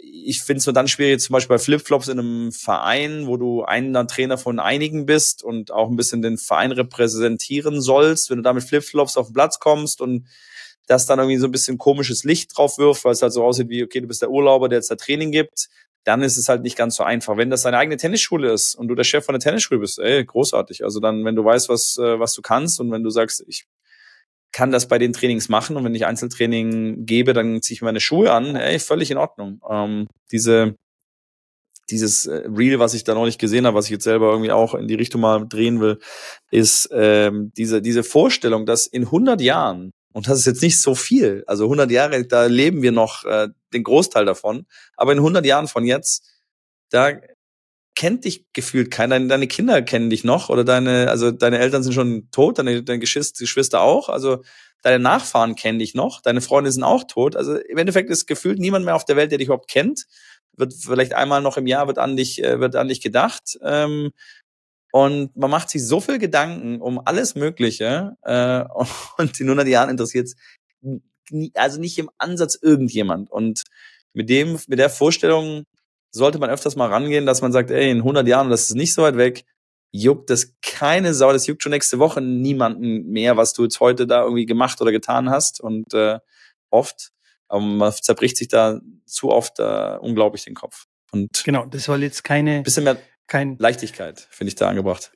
[0.01, 3.63] ich finde es nur dann schwierig, zum Beispiel bei Flipflops in einem Verein, wo du
[3.63, 8.43] einer Trainer von einigen bist und auch ein bisschen den Verein repräsentieren sollst, wenn du
[8.43, 10.28] da mit Flipflops auf den Platz kommst und
[10.88, 13.69] das dann irgendwie so ein bisschen komisches Licht drauf wirft, weil es halt so aussieht
[13.69, 15.67] wie, okay, du bist der Urlauber, der jetzt da Training gibt,
[16.03, 17.38] dann ist es halt nicht ganz so einfach.
[17.38, 20.23] Wenn das deine eigene Tennisschule ist und du der Chef von der Tennisschule bist, ey,
[20.23, 20.83] großartig.
[20.83, 23.65] Also dann, wenn du weißt, was, äh, was du kannst und wenn du sagst, ich
[24.51, 27.99] kann das bei den Trainings machen und wenn ich Einzeltraining gebe, dann ziehe ich meine
[27.99, 28.55] Schuhe an.
[28.55, 29.59] Ey, völlig in Ordnung.
[29.69, 30.75] Ähm, diese
[31.89, 34.51] dieses äh, Reel, was ich da noch nicht gesehen habe, was ich jetzt selber irgendwie
[34.51, 35.99] auch in die Richtung mal drehen will,
[36.51, 40.95] ist ähm, diese diese Vorstellung, dass in 100 Jahren und das ist jetzt nicht so
[40.95, 45.45] viel, also 100 Jahre, da leben wir noch äh, den Großteil davon, aber in 100
[45.45, 46.26] Jahren von jetzt,
[46.89, 47.11] da
[47.95, 49.20] kennt dich gefühlt keiner.
[49.20, 52.99] Deine Kinder kennen dich noch oder deine, also deine Eltern sind schon tot, deine, deine
[52.99, 54.07] Geschwister, auch.
[54.07, 54.41] Also
[54.84, 57.36] deine Nachfahren kennen dich noch, deine Freunde sind auch tot.
[57.36, 60.05] Also im Endeffekt ist gefühlt niemand mehr auf der Welt, der dich überhaupt kennt.
[60.55, 63.57] Wird vielleicht einmal noch im Jahr wird an dich, äh, wird an dich gedacht.
[63.61, 64.11] Ähm,
[64.96, 68.64] und man macht sich so viel Gedanken um alles Mögliche äh,
[69.18, 70.30] und in 100 Jahren interessiert
[71.54, 73.30] also nicht im Ansatz irgendjemand.
[73.30, 73.64] Und
[74.14, 75.66] mit dem, mit der Vorstellung
[76.12, 78.93] sollte man öfters mal rangehen, dass man sagt, ey, in 100 Jahren, das ist nicht
[78.93, 79.43] so weit weg,
[79.91, 84.08] juckt das keine Sau, das juckt schon nächste Woche niemanden mehr, was du jetzt heute
[84.08, 86.20] da irgendwie gemacht oder getan hast und äh,
[86.70, 87.12] oft,
[87.50, 90.86] aber man zerbricht sich da zu oft äh, unglaublich den Kopf.
[91.12, 92.96] Und Genau, das soll jetzt keine, bisschen mehr
[93.28, 95.11] kein, Leichtigkeit, finde ich da angebracht.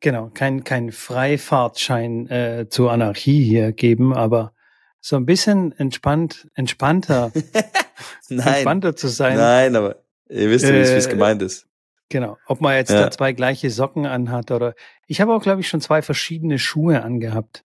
[0.00, 4.52] genau, kein, kein Freifahrtschein äh, zur Anarchie hier geben, aber
[5.00, 7.32] so ein bisschen entspannt, entspannter,
[8.28, 9.36] Nein, entspannter zu sein.
[9.36, 11.66] nein, aber ihr wisst ja, wie es Äh, gemeint ist.
[12.10, 12.38] Genau.
[12.46, 13.02] Ob man jetzt Ja.
[13.04, 14.74] da zwei gleiche Socken anhat oder.
[15.06, 17.64] Ich habe auch, glaube ich, schon zwei verschiedene Schuhe angehabt.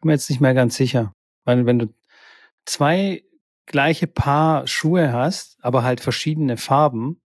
[0.00, 1.14] Bin mir jetzt nicht mehr ganz sicher.
[1.44, 1.86] Weil wenn du
[2.64, 3.22] zwei
[3.66, 7.20] gleiche Paar Schuhe hast, aber halt verschiedene Farben,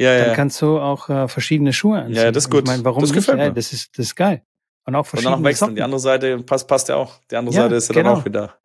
[0.00, 0.34] Ja, dann ja.
[0.34, 2.16] kannst du auch äh, verschiedene Schuhe anziehen.
[2.16, 2.62] Ja, das ist Und gut.
[2.64, 3.16] Ich meine, warum Das nicht?
[3.20, 3.52] gefällt Ja, mir.
[3.54, 4.42] das ist das ist geil.
[4.86, 5.58] Und auch Und verschiedene danach wechseln.
[5.66, 5.76] Socken.
[5.76, 7.20] Die andere Seite passt, passt ja auch.
[7.30, 8.10] Die andere Ja, Seite ist ja genau.
[8.10, 8.58] dann auch wieder.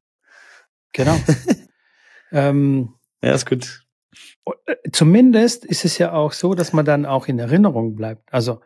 [0.94, 1.16] Genau.
[2.32, 3.86] ähm, Ja, ist gut.
[4.66, 8.34] äh, zumindest ist es ja auch so, dass man dann auch in Erinnerung bleibt.
[8.34, 8.62] Also,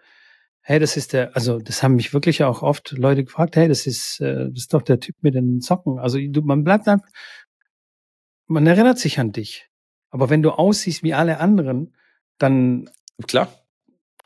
[0.61, 3.85] hey, das ist der, also das haben mich wirklich auch oft Leute gefragt, hey, das
[3.85, 5.99] ist, äh, das ist doch der Typ mit den Socken.
[5.99, 7.01] Also du, man bleibt dann,
[8.47, 9.69] man erinnert sich an dich.
[10.09, 11.95] Aber wenn du aussiehst wie alle anderen,
[12.43, 12.89] dann
[13.27, 13.51] Klar.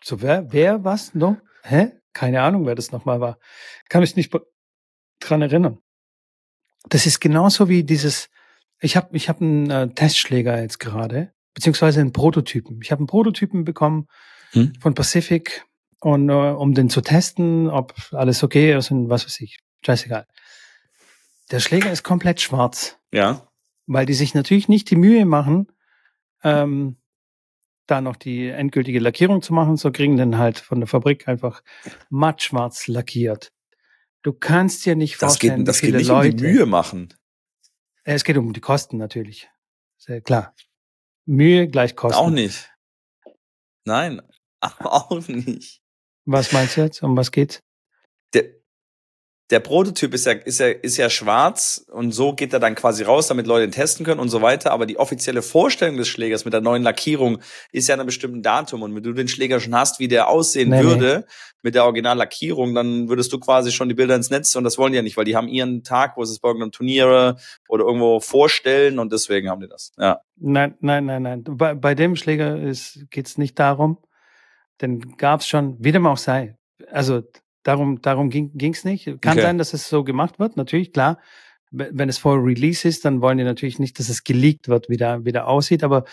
[0.03, 1.37] so wer, wer was noch?
[1.63, 1.91] Hä?
[2.13, 3.37] Keine Ahnung, wer das nochmal war.
[3.89, 4.33] Kann mich nicht
[5.19, 5.77] dran erinnern.
[6.89, 8.29] Das ist genauso wie dieses,
[8.79, 12.79] ich habe ich hab einen äh, Testschläger jetzt gerade, beziehungsweise einen Prototypen.
[12.81, 14.07] Ich habe einen Prototypen bekommen
[14.51, 14.73] Hm.
[14.79, 15.65] von Pacific
[15.99, 19.59] und äh, um den zu testen, ob alles okay ist und was weiß ich.
[19.85, 20.25] Scheißegal.
[21.51, 23.45] Der Schläger ist komplett schwarz, Ja.
[23.87, 25.67] weil die sich natürlich nicht die Mühe machen,
[26.43, 26.95] ähm,
[27.87, 31.63] da noch die endgültige Lackierung zu machen, so kriegen den halt von der Fabrik einfach
[32.09, 33.51] mattschwarz lackiert.
[34.23, 36.29] Du kannst dir nicht Das vorstellen, geht, das wie geht viele nicht Leute.
[36.31, 37.13] um die Mühe machen.
[38.03, 39.49] Es geht um die Kosten natürlich.
[39.97, 40.53] Sehr klar.
[41.25, 42.17] Mühe gleich Kosten.
[42.19, 42.69] Auch nicht.
[43.85, 44.21] Nein,
[44.61, 45.81] auch nicht.
[46.25, 47.01] Was meinst du jetzt?
[47.03, 47.61] Um was geht's?
[48.33, 48.43] Der,
[49.49, 53.03] der Prototyp ist ja, ist, ja, ist ja schwarz und so geht er dann quasi
[53.03, 54.71] raus, damit Leute ihn testen können und so weiter.
[54.71, 57.39] Aber die offizielle Vorstellung des Schlägers mit der neuen Lackierung
[57.71, 58.81] ist ja an einem bestimmten Datum.
[58.81, 60.83] Und wenn du den Schläger schon hast, wie der aussehen Nee, nee.
[60.83, 61.25] würde
[61.61, 64.91] mit der Originallackierung, dann würdest du quasi schon die Bilder ins Netz und das wollen
[64.91, 67.37] die ja nicht, weil die haben ihren Tag, wo sie es bei irgendeinem Turnier
[67.69, 69.93] oder irgendwo vorstellen und deswegen haben die das.
[69.97, 70.19] Ja.
[70.35, 71.43] Nein, nein, nein, nein.
[71.45, 73.97] Bei, bei dem Schläger ist, geht's nicht darum.
[74.81, 76.57] den gab's schon, wie dem auch sei.
[76.91, 77.23] Also
[77.67, 79.05] darum, darum ging ging's nicht.
[79.21, 79.41] Kann Okay.
[79.41, 81.19] sein, dass es so gemacht wird, natürlich, klar.
[81.69, 84.95] Wenn es vor Release ist, dann wollen die natürlich nicht, dass es geleakt wird, wie
[84.97, 85.83] der, wie der aussieht.
[85.83, 86.05] Aber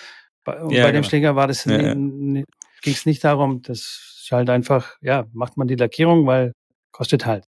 [0.45, 1.03] bei, Ja, bei dem genau.
[1.09, 1.95] Schläger war das Ja, ja.
[1.95, 2.45] ni-
[2.83, 3.79] ging's nicht darum, das
[4.23, 6.53] ist halt einfach, ja, macht man die Lackierung, weil
[6.91, 7.45] kostet halt.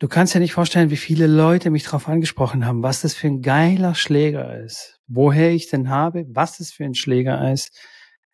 [0.00, 3.28] Du kannst dir nicht vorstellen, wie viele Leute mich darauf angesprochen haben, was das für
[3.28, 7.70] ein geiler Schläger ist, woher ich den habe, was das für ein Schläger ist.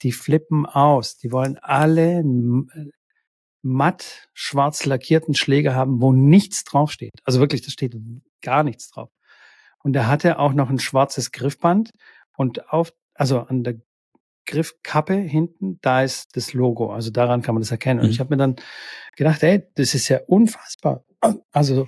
[0.02, 1.18] Die flippen aus.
[1.18, 2.24] Die wollen alle
[3.62, 7.10] matt schwarz lackierten Schläger haben, wo nichts draufsteht.
[7.24, 7.96] Also wirklich, da steht
[8.42, 9.10] gar nichts drauf.
[9.82, 11.90] Und er hatte auch noch ein schwarzes Griffband
[12.36, 13.76] und auf, also an der
[14.46, 16.92] Griffkappe hinten, da ist das Logo.
[16.92, 18.00] Also daran kann man das erkennen.
[18.00, 18.10] Und Mhm.
[18.12, 18.56] ich habe mir dann
[19.16, 21.04] gedacht, ey, das ist ja unfassbar.
[21.52, 21.86] Also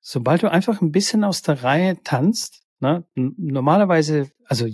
[0.00, 4.66] sobald du einfach ein bisschen aus der Reihe tanzt, ne, normalerweise, also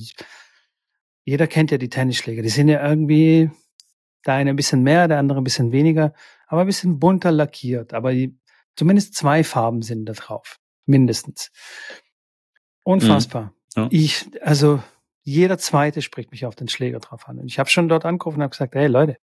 [1.25, 3.51] jeder kennt ja die Tennisschläger, die sind ja irgendwie,
[4.25, 6.15] der eine ein bisschen mehr, der andere ein bisschen weniger,
[6.47, 7.95] aber ein bisschen bunter lackiert.
[7.95, 8.39] Aber die,
[8.77, 11.51] zumindest zwei Farben sind da drauf, mindestens.
[12.83, 13.53] Unfassbar.
[13.77, 13.89] Ja.
[13.91, 14.83] Ich, also
[15.23, 17.39] jeder zweite spricht mich auf den Schläger drauf an.
[17.39, 19.19] Und ich habe schon dort angerufen und habe gesagt, hey Leute,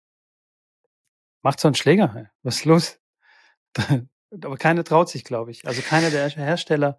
[1.41, 2.31] macht so einen Schläger.
[2.41, 2.99] Was ist los?
[4.43, 5.67] Aber keiner traut sich, glaube ich.
[5.67, 6.97] Also keiner der Hersteller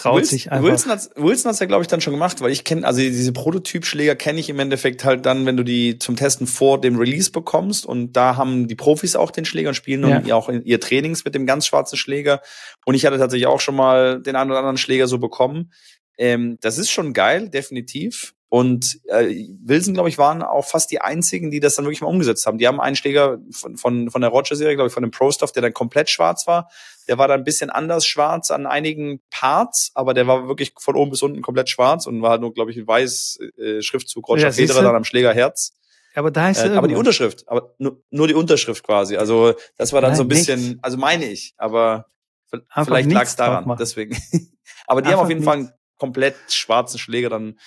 [0.00, 0.64] traut Wilson, sich einfach.
[0.68, 3.32] Wilson hat's, Wilson hat's ja, glaube ich, dann schon gemacht, weil ich kenne, also diese
[3.32, 7.30] Prototypschläger kenne ich im Endeffekt halt dann, wenn du die zum Testen vor dem Release
[7.30, 10.20] bekommst und da haben die Profis auch den Schläger und spielen Ja.
[10.20, 12.40] ja auch in ihr Trainings mit dem ganz schwarzen Schläger
[12.84, 15.72] und ich hatte tatsächlich auch schon mal den einen oder anderen Schläger so bekommen.
[16.18, 18.34] Ähm, das ist schon geil, definitiv.
[18.50, 22.08] Und äh, Wilson, glaube ich, waren auch fast die einzigen, die das dann wirklich mal
[22.08, 22.58] umgesetzt haben.
[22.58, 25.62] Die haben einen Schläger von, von, von der Roger-Serie, glaube ich, von dem Pro-Stuff, der
[25.62, 26.68] dann komplett schwarz war.
[27.10, 30.94] Der war dann ein bisschen anders schwarz an einigen Parts, aber der war wirklich von
[30.96, 34.26] oben bis unten komplett schwarz und war halt nur, glaube ich, ein weiß äh, Schriftzug
[34.28, 34.52] Roger Ja.
[34.52, 35.72] Federer dann am Schlägerherz.
[36.14, 36.94] aber da ist Äh, aber die.
[36.94, 39.16] Unterschrift, aber nur, nur die Unterschrift quasi.
[39.16, 40.84] Also das war dann Nein, so ein bisschen, nichts.
[40.84, 42.06] also meine ich, aber
[42.70, 43.76] Einfach vielleicht lag es daran.
[43.78, 44.16] Deswegen.
[44.86, 45.72] aber die haben Einfach auf jeden Fall nichts.
[45.72, 47.58] einen komplett schwarzen Schläger dann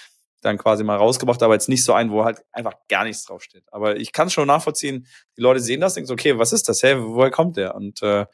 [0.41, 3.63] dann quasi mal rausgebracht, aber jetzt nicht so einen, wo halt einfach gar nichts draufsteht.
[3.71, 5.07] Aber ich kann es schon nachvollziehen.
[5.37, 6.83] Die Leute sehen das, denken so, okay, was ist das?
[6.83, 7.75] Hä, woher kommt der?
[7.75, 8.25] Und äh,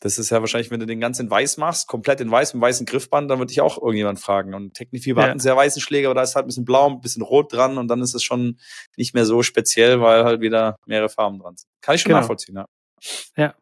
[0.00, 2.62] das ist ja wahrscheinlich, wenn du den ganz in weiß machst, komplett in weiß, mit
[2.62, 4.54] weißen Griffband, dann würde ich auch irgendjemand fragen.
[4.54, 5.24] Und Technikfieber Ja.
[5.26, 7.52] hat einen sehr weißen Schläger, aber da ist halt ein bisschen blau, ein bisschen rot
[7.52, 8.58] dran und dann ist es schon
[8.96, 11.68] nicht mehr so speziell, weil halt wieder mehrere Farben dran sind.
[11.80, 12.20] Kann ich schon Genau.
[12.20, 12.56] nachvollziehen,
[13.36, 13.54] ja.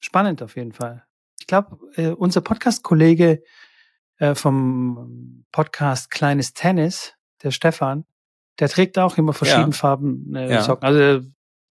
[0.00, 1.04] Spannend auf jeden Fall.
[1.40, 3.42] Ich glaube, äh, unser Podcast-Kollege
[4.18, 8.04] äh, vom Podcast Kleines Tennis, der Stefan,
[8.60, 10.62] der trägt auch immer verschieden Farben äh, Ja.
[10.62, 10.84] Socken.
[10.86, 11.22] Also er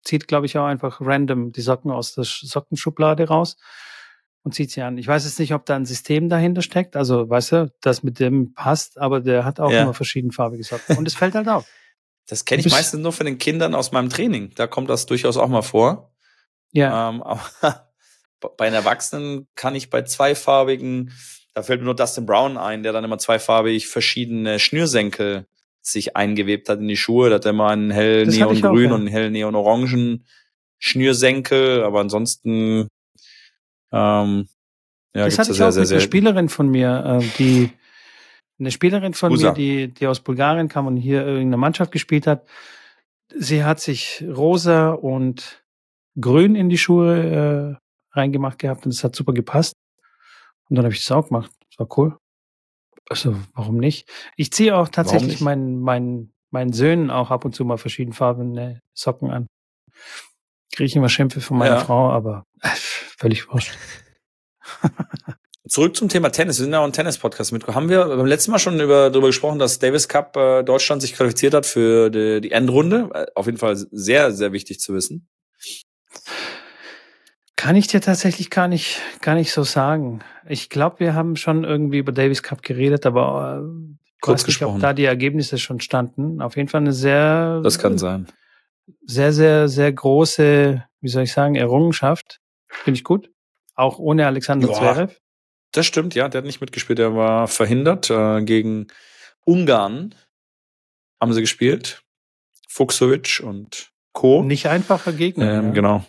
[0.04, 3.56] zieht, glaube ich, auch einfach random die Socken aus der Sch- Sockenschublade raus
[4.46, 4.96] und zieht sie an.
[4.96, 8.20] Ich weiß jetzt nicht, ob da ein System dahinter steckt, also weißt du, das mit
[8.20, 9.82] dem passt, aber der hat auch Ja.
[9.82, 10.96] immer verschiedenfarbige Socken.
[10.96, 11.66] Und es fällt halt auf.
[12.28, 14.52] Das kenne ich meistens nur von den Kindern aus meinem Training.
[14.54, 16.14] Da kommt das durchaus auch mal vor.
[16.70, 17.42] Ja, Ähm, aber
[18.56, 21.12] bei den Erwachsenen kann ich bei zweifarbigen,
[21.54, 25.48] da fällt mir nur Dustin Brown ein, der dann immer zweifarbig verschiedene Schnürsenkel
[25.82, 27.30] sich eingewebt hat in die Schuhe.
[27.30, 28.94] Da hat er immer einen hell neongrün ja.
[28.94, 30.24] und einen hell neonorangen
[30.78, 32.86] Schnürsenkel, aber ansonsten
[33.96, 34.48] ähm,
[35.14, 37.70] ja, das hatte ich sehr, auch sehr, mit einer Spielerin von mir, äh, die
[38.58, 39.48] eine Spielerin von Usa.
[39.48, 42.46] mir, die, die aus Bulgarien kam und hier irgendeine Mannschaft gespielt hat.
[43.34, 45.64] Sie hat sich rosa und
[46.20, 47.78] grün in die Schuhe
[48.14, 49.74] äh, reingemacht gehabt und es hat super gepasst.
[50.68, 51.50] Und dann habe ich das auch gemacht.
[51.70, 52.18] Das war cool.
[53.08, 54.08] Also, warum nicht?
[54.36, 59.30] Ich ziehe auch tatsächlich meinen, meinen, meinen Söhnen auch ab und zu mal verschiedenfarbene Socken
[59.30, 59.46] an.
[60.76, 61.80] Kriege ich immer Schimpfe von meiner Ja.
[61.84, 63.72] Frau, aber äh, völlig wurscht.
[65.68, 66.58] Zurück zum Thema Tennis.
[66.58, 67.66] Wir sind ja auch ein Tennis-Podcast mit.
[67.66, 71.14] Haben wir beim letzten Mal schon über, darüber gesprochen, dass Davis Cup äh, Deutschland sich
[71.14, 73.08] qualifiziert hat für die, die Endrunde?
[73.14, 75.26] Äh, Auf jeden Fall sehr, sehr wichtig zu wissen.
[77.56, 80.20] Kann ich dir tatsächlich gar nicht, gar nicht so sagen.
[80.46, 84.58] Ich glaube, wir haben schon irgendwie über Davis Cup geredet, aber äh, Kurz weiß nicht,
[84.58, 84.76] gesprochen.
[84.76, 86.42] ob da die Ergebnisse schon standen.
[86.42, 88.26] Auf jeden Fall eine sehr, Das kann sein.
[89.04, 92.40] Sehr, sehr, sehr große, wie soll ich sagen, Errungenschaft.
[92.68, 93.30] Finde ich gut.
[93.74, 94.74] Auch ohne Alexander Ja.
[94.74, 95.16] Zverev.
[95.72, 96.28] Das stimmt, ja.
[96.28, 96.98] Der hat nicht mitgespielt.
[96.98, 98.10] Der war verhindert.
[98.10, 98.86] Äh, gegen
[99.44, 100.14] Ungarn
[101.20, 102.02] haben sie gespielt.
[102.68, 104.42] Fuchsovic und Co.
[104.42, 105.58] Nicht einfacher Gegner.
[105.58, 105.70] Ähm, ja.
[105.72, 106.04] Genau.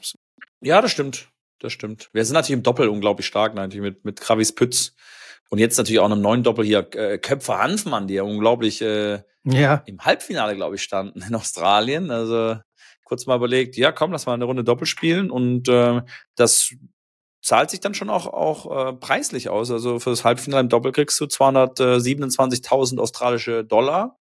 [0.61, 1.29] Ja, das stimmt.
[1.59, 2.09] Das stimmt.
[2.13, 4.95] Wir sind natürlich im Doppel unglaublich stark, natürlich mit, mit Kravis Pütz.
[5.49, 8.81] Und jetzt natürlich auch in einem neuen Doppel hier, äh, Köpfer Hanfmann, die ja unglaublich
[8.81, 12.11] äh, Ja, im Halbfinale, glaube ich, standen in Australien.
[12.11, 12.57] Also
[13.07, 15.31] kurz mal überlegt, ja komm, lass mal eine Runde Doppel spielen.
[15.31, 16.01] Und äh,
[16.35, 16.73] das
[17.41, 19.71] zahlt sich dann schon auch, auch äh, preislich aus.
[19.71, 24.17] Also für das Halbfinale im Doppel kriegst du 227.000 australische Dollar.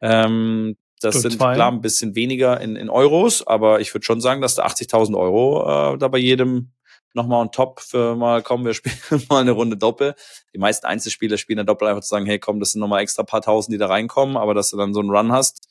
[0.00, 4.40] Ähm, Das sind klar ein bisschen weniger in, in Euros, aber ich würde schon sagen,
[4.40, 6.70] dass da 80.000 Euro äh, da bei jedem
[7.14, 10.14] nochmal on top für mal, komm, wir spielen mal eine Runde Doppel.
[10.52, 13.22] Die meisten Einzelspieler spielen ein Doppel einfach zu sagen, hey, komm, das sind nochmal extra
[13.22, 15.68] paar Tausend, die da reinkommen, aber dass du dann so einen Run hast,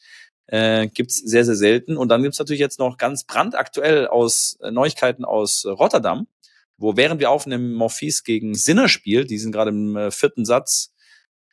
[0.47, 1.97] äh, gibt's sehr, sehr selten.
[1.97, 6.27] Und dann gibt's natürlich jetzt noch ganz brandaktuell aus äh, Neuigkeiten aus äh, Rotterdam,
[6.77, 10.93] wo während wir aufnehmen Morphis gegen Sinner spielt, die sind gerade im äh, vierten Satz,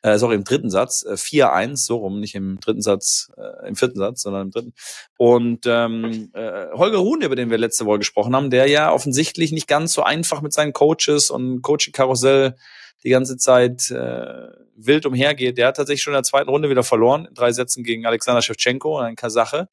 [0.03, 3.75] äh, sorry, im dritten Satz, äh, 4-1, so rum, nicht im dritten Satz, äh, im
[3.75, 4.73] vierten Satz, sondern im dritten.
[5.17, 9.51] Und ähm, äh, Holger Ruhn, über den wir letzte Woche gesprochen haben, der ja offensichtlich
[9.51, 12.55] nicht ganz so einfach mit seinen Coaches und Coaching-Karussell
[13.03, 16.83] die ganze Zeit äh, wild umhergeht, der hat tatsächlich schon in der zweiten Runde wieder
[16.83, 19.69] verloren, in drei Sätzen gegen Alexander Shevchenko, ein Kasache,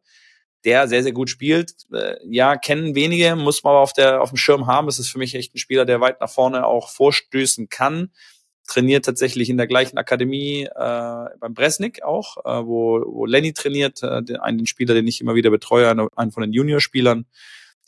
[0.64, 1.72] der sehr, sehr gut spielt.
[1.92, 4.88] Äh, ja, kennen wenige, muss man aber auf, der, auf dem Schirm haben.
[4.88, 8.10] Es ist für mich echt ein Spieler, der weit nach vorne auch vorstößen kann
[8.68, 14.02] trainiert tatsächlich in der gleichen Akademie äh, beim Bresnik auch, äh, wo, wo Lenny trainiert,
[14.02, 17.26] äh, den, einen Spieler, den ich immer wieder betreue, einen von den Juniorspielern.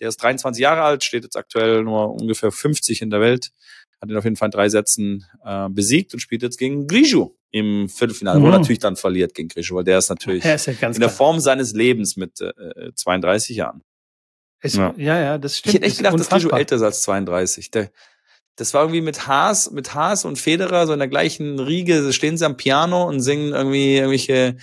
[0.01, 3.53] Der ist 23 Jahre alt, steht jetzt aktuell nur ungefähr 50 in der Welt,
[4.01, 7.35] hat ihn auf jeden Fall in drei Sätzen äh, besiegt und spielt jetzt gegen Griju
[7.51, 8.45] im Viertelfinale, mhm.
[8.45, 11.41] wo natürlich dann verliert gegen Griju, weil der ist natürlich ist ja in der Form
[11.41, 13.83] seines Lebens mit äh, 32 Jahren.
[14.61, 14.95] Es, ja.
[14.97, 15.19] ja.
[15.19, 15.75] ja, das stimmt.
[15.75, 17.71] Ich hätte echt gedacht, dass Griju älter ist als 32.
[17.71, 17.91] Der,
[18.57, 22.37] das war irgendwie mit Haas, mit Haas und Federer so in der gleichen Riege, stehen
[22.37, 24.57] sie am Piano und singen irgendwie irgendwelche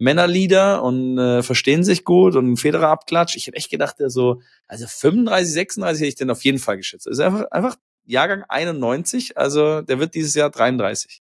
[0.00, 3.36] Männerlieder und äh, verstehen sich gut und Federer abklatscht.
[3.36, 6.76] Ich hätte echt gedacht, der so, also 35, 36 hätte ich den auf jeden Fall
[6.76, 7.06] geschätzt.
[7.06, 11.22] Also einfach, einfach Jahrgang 91, also der wird dieses Jahr 33.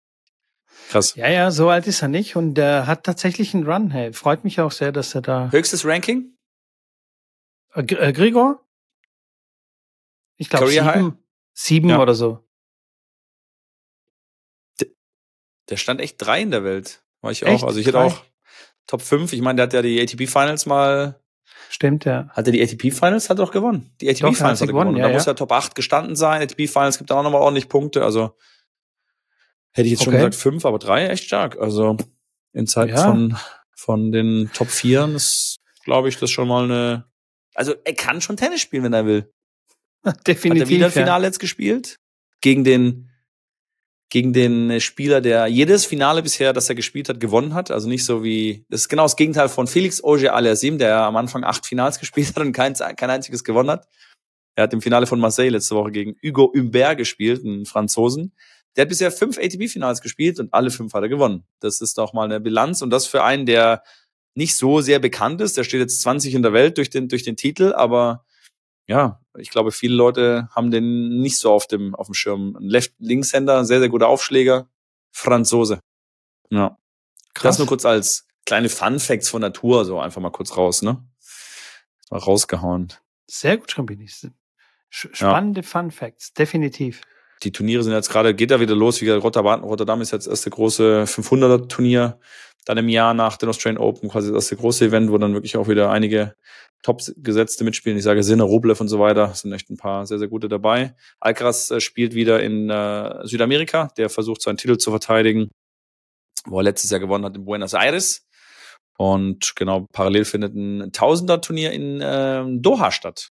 [0.89, 1.15] Krass.
[1.15, 3.91] Ja, ja, so alt ist er nicht und der hat tatsächlich einen Run.
[3.91, 5.49] Hey, freut mich auch sehr, dass er da.
[5.51, 6.37] Höchstes Ranking?
[7.73, 8.65] Äh, äh Gregor?
[10.37, 11.17] Ich glaube sieben,
[11.53, 12.01] Sieben ja.
[12.01, 12.43] oder so.
[15.69, 17.03] Der stand echt drei in der Welt.
[17.21, 17.63] War ich echt?
[17.63, 17.67] auch.
[17.67, 18.23] Also ich hätte auch
[18.87, 19.31] Top 5.
[19.33, 21.20] Ich meine, der hat ja die ATP Finals mal.
[21.71, 22.27] Stimmt, ja.
[22.31, 23.89] Hat er die ATP Finals hat er doch gewonnen.
[24.01, 24.97] Die ATP doch, Finals hat er gewonnen.
[24.97, 25.13] Ja, da ja.
[25.13, 26.41] muss er Top 8 gestanden sein.
[26.41, 28.03] ATP Finals gibt da auch nochmal ordentlich Punkte.
[28.03, 28.35] Also
[29.71, 30.09] hätte ich jetzt okay.
[30.09, 31.57] schon gesagt fünf, aber drei echt stark.
[31.57, 31.95] Also
[32.51, 33.05] in Zeiten ja.
[33.05, 33.37] von,
[33.73, 37.05] von den Top 4 ist, glaube ich, das schon mal eine.
[37.55, 39.31] Also er kann schon Tennis spielen, wenn er will.
[40.27, 40.63] Definitiv.
[40.63, 40.91] Hat er wieder ja.
[40.91, 41.99] Finale jetzt gespielt?
[42.41, 43.10] Gegen den,
[44.11, 47.71] gegen den Spieler, der jedes Finale bisher, das er gespielt hat, gewonnen hat.
[47.71, 51.15] Also nicht so wie, das ist genau das Gegenteil von Felix Auger Aliasim, der am
[51.15, 53.87] Anfang acht Finals gespielt hat und kein, kein einziges gewonnen hat.
[54.55, 58.33] Er hat im Finale von Marseille letzte Woche gegen Hugo Humbert gespielt, einen Franzosen.
[58.75, 61.45] Der hat bisher fünf ATP-Finals gespielt und alle fünf hat er gewonnen.
[61.61, 63.81] Das ist doch mal eine Bilanz und das für einen, der
[64.35, 65.55] nicht so sehr bekannt ist.
[65.55, 68.25] Der steht jetzt 20 in der Welt durch den, durch den Titel, aber
[68.87, 72.55] ja, ich glaube, viele Leute haben den nicht so auf dem, auf dem Schirm.
[72.55, 74.67] Ein Left-Linkshänder, sehr, sehr guter Aufschläger,
[75.11, 75.79] Franzose.
[76.49, 76.77] Ja.
[77.33, 77.55] Krass.
[77.55, 81.03] Das nur kurz als kleine Fun Facts von Natur, so einfach mal kurz raus, ne?
[82.09, 82.93] Mal rausgehauen.
[83.27, 84.09] Sehr gut, Schrambini.
[84.89, 85.67] Spannende ja.
[85.67, 87.01] Fun Facts, definitiv.
[87.43, 89.01] Die Turniere sind jetzt gerade, geht da wieder los.
[89.01, 92.19] Wie gesagt, Rotterdam, Rotterdam ist jetzt das erste große 500er Turnier.
[92.65, 95.57] Dann im Jahr nach den Australian Open quasi das erste große Event, wo dann wirklich
[95.57, 96.35] auch wieder einige
[96.83, 97.97] Top-Gesetzte mitspielen.
[97.97, 99.31] Ich sage Sinne, Rublev und so weiter.
[99.31, 100.95] Es sind echt ein paar sehr, sehr gute dabei.
[101.19, 103.89] Alcaraz äh, spielt wieder in äh, Südamerika.
[103.97, 105.49] Der versucht seinen Titel zu verteidigen,
[106.45, 108.27] wo er letztes Jahr gewonnen hat in Buenos Aires.
[108.97, 113.29] Und genau, parallel findet ein Tausender-Turnier in äh, Doha statt.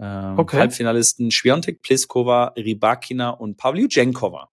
[0.00, 0.58] Ähm, okay.
[0.58, 4.50] Halbfinalisten Schwiontek, Pliskova, Rybakina und Pavlyuchenkova.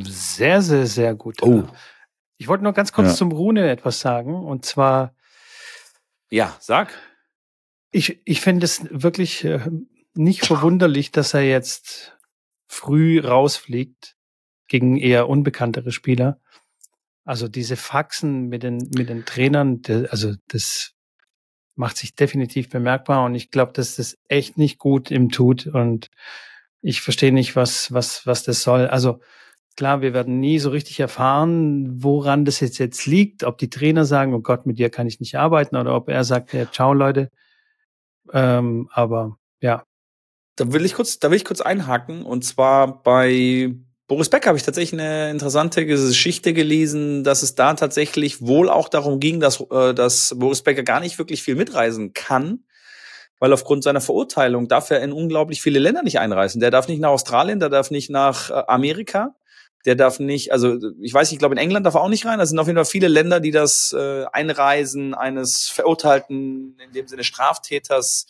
[0.00, 1.42] Sehr, sehr, sehr gut.
[1.42, 1.64] Oh.
[2.38, 3.14] Ich wollte noch ganz kurz ja.
[3.14, 4.44] zum Rune etwas sagen.
[4.44, 5.14] Und zwar
[6.30, 6.92] ja, sag.
[7.90, 9.60] Ich, ich finde es wirklich äh,
[10.14, 12.16] nicht verwunderlich, dass er jetzt
[12.66, 14.16] früh rausfliegt
[14.68, 16.40] gegen eher unbekanntere Spieler.
[17.24, 20.92] Also diese Faxen mit den, mit den Trainern, der, also das
[21.74, 26.08] macht sich definitiv bemerkbar und ich glaube, dass das echt nicht gut ihm tut und
[26.80, 28.86] ich verstehe nicht, was, was, was das soll.
[28.86, 29.20] Also
[29.76, 34.06] Klar, wir werden nie so richtig erfahren, woran das jetzt, jetzt liegt, ob die Trainer
[34.06, 36.94] sagen, oh Gott, mit dir kann ich nicht arbeiten, oder ob er sagt, ja, ciao
[36.94, 37.30] Leute.
[38.32, 39.84] Ähm, aber ja.
[40.56, 42.22] Da will ich kurz, da will ich kurz einhaken.
[42.22, 43.74] Und zwar bei
[44.08, 48.88] Boris Becker habe ich tatsächlich eine interessante Geschichte gelesen, dass es da tatsächlich wohl auch
[48.88, 52.64] darum ging, dass, äh, dass Boris Becker gar nicht wirklich viel mitreisen kann,
[53.40, 56.60] weil aufgrund seiner Verurteilung darf er in unglaublich viele Länder nicht einreisen.
[56.60, 59.34] Der darf nicht nach Australien, der darf nicht nach äh, Amerika
[59.86, 62.38] der darf nicht, also ich weiß, ich glaube in England darf er auch nicht rein.
[62.38, 67.06] Da sind auf jeden Fall viele Länder, die das äh, Einreisen eines verurteilten, in dem
[67.06, 68.26] Sinne Straftäters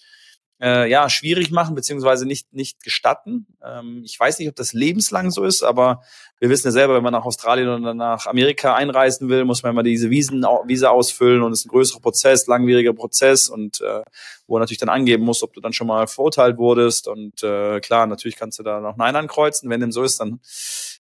[0.60, 3.46] äh, ja, schwierig machen, beziehungsweise nicht, nicht gestatten.
[3.62, 6.02] Ähm, ich weiß nicht, ob das lebenslang so ist, aber
[6.38, 9.72] wir wissen ja selber, wenn man nach Australien oder nach Amerika einreisen will, muss man
[9.72, 14.02] immer diese Wiesen, Visa ausfüllen und es ist ein größerer Prozess, langwieriger Prozess und äh,
[14.46, 18.06] wo natürlich dann angeben muss, ob du dann schon mal verurteilt wurdest und äh, klar,
[18.06, 19.68] natürlich kannst du da noch Nein ankreuzen.
[19.68, 20.40] Wenn dem so ist, dann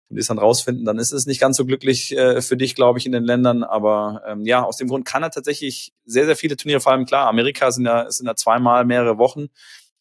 [0.09, 2.99] und es dann rausfinden, dann ist es nicht ganz so glücklich äh, für dich, glaube
[2.99, 3.63] ich, in den Ländern.
[3.63, 7.05] Aber ähm, ja, aus dem Grund kann er tatsächlich sehr, sehr viele Turniere, vor allem
[7.05, 9.47] klar, Amerika sind ja, sind ja zweimal mehrere Wochen.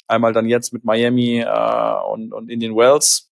[0.07, 3.31] Einmal dann jetzt mit Miami äh, und, und Indian Wells.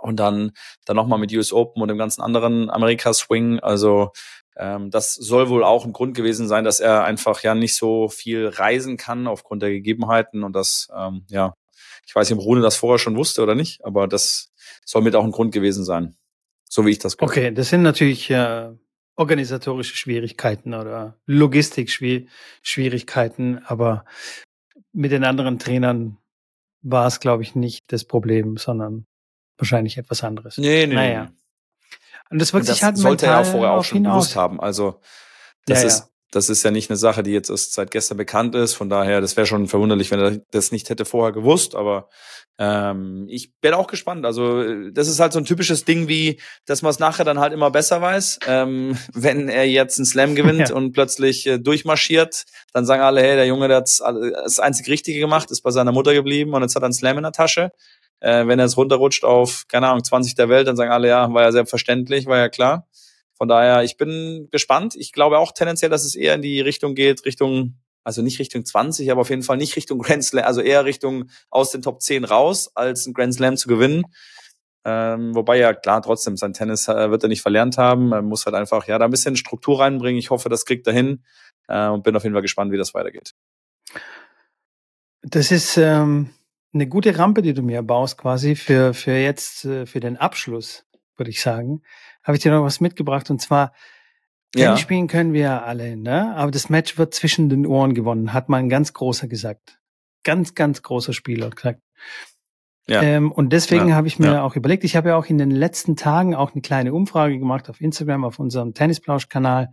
[0.00, 0.52] Und dann,
[0.86, 3.60] dann nochmal mit US Open und dem ganzen anderen Amerika-Swing.
[3.60, 4.12] Also
[4.56, 8.08] ähm, das soll wohl auch ein Grund gewesen sein, dass er einfach ja nicht so
[8.08, 10.42] viel reisen kann aufgrund der Gegebenheiten.
[10.42, 11.54] Und das, ähm, ja,
[12.06, 14.49] ich weiß nicht, ob Rune das vorher schon wusste oder nicht, aber das
[14.84, 16.16] soll mit auch ein Grund gewesen sein.
[16.68, 17.36] So wie ich das gehört.
[17.36, 18.70] Okay, das sind natürlich äh,
[19.16, 24.04] organisatorische Schwierigkeiten oder Logistik-Schwierigkeiten, aber
[24.92, 26.18] mit den anderen Trainern
[26.82, 29.06] war es, glaube ich, nicht das Problem, sondern
[29.58, 30.56] wahrscheinlich etwas anderes.
[30.58, 30.94] Nee, nee.
[30.94, 31.24] Naja.
[31.24, 31.30] Nee.
[32.30, 34.60] Und das wirkt sich halt sollte er auch vorher auch schon gewusst haben.
[34.60, 35.00] Also
[35.66, 38.16] das ja, ist ja das ist ja nicht eine Sache, die jetzt erst seit gestern
[38.16, 38.74] bekannt ist.
[38.74, 41.74] Von daher, das wäre schon verwunderlich, wenn er das nicht hätte vorher gewusst.
[41.74, 42.08] Aber
[42.58, 44.24] ähm, ich bin auch gespannt.
[44.24, 47.52] Also das ist halt so ein typisches Ding wie, dass man es nachher dann halt
[47.52, 48.38] immer besser weiß.
[48.46, 50.74] Ähm, wenn er jetzt einen Slam gewinnt ja.
[50.74, 55.18] und plötzlich äh, durchmarschiert, dann sagen alle, hey, der Junge, der hat das einzig Richtige
[55.18, 57.72] gemacht, ist bei seiner Mutter geblieben und jetzt hat er einen Slam in der Tasche.
[58.20, 61.32] Äh, wenn er jetzt runterrutscht auf, keine Ahnung, 20 der Welt, dann sagen alle, ja,
[61.32, 62.86] war ja selbstverständlich, war ja klar.
[63.40, 64.94] Von daher, ich bin gespannt.
[64.96, 68.66] Ich glaube auch tendenziell, dass es eher in die Richtung geht, Richtung, also nicht Richtung
[68.66, 72.02] 20, aber auf jeden Fall nicht Richtung Grand Slam, also eher Richtung aus den Top
[72.02, 74.02] 10 raus, als ein Grand Slam zu gewinnen.
[74.84, 78.12] Ähm, wobei ja klar, trotzdem, sein Tennis äh, wird er nicht verlernt haben.
[78.12, 80.18] Er muss halt einfach ja da ein bisschen Struktur reinbringen.
[80.18, 81.24] Ich hoffe, das kriegt er hin
[81.68, 83.32] äh, und bin auf jeden Fall gespannt, wie das weitergeht.
[85.22, 86.28] Das ist ähm,
[86.74, 90.84] eine gute Rampe, die du mir baust, quasi für, für jetzt, äh, für den Abschluss,
[91.16, 91.80] würde ich sagen
[92.22, 93.72] habe ich dir noch was mitgebracht und zwar
[94.54, 94.66] ja.
[94.66, 96.34] Tennis spielen können wir ja alle, ne?
[96.34, 99.78] Aber das Match wird zwischen den Ohren gewonnen, hat mal ein ganz großer gesagt.
[100.24, 101.80] Ganz, ganz großer Spieler gesagt.
[102.88, 103.02] Ja.
[103.02, 103.94] Ähm, und deswegen ja.
[103.94, 104.42] habe ich mir ja.
[104.42, 107.70] auch überlegt, ich habe ja auch in den letzten Tagen auch eine kleine Umfrage gemacht
[107.70, 109.72] auf Instagram, auf unserem Tennisplausch-Kanal,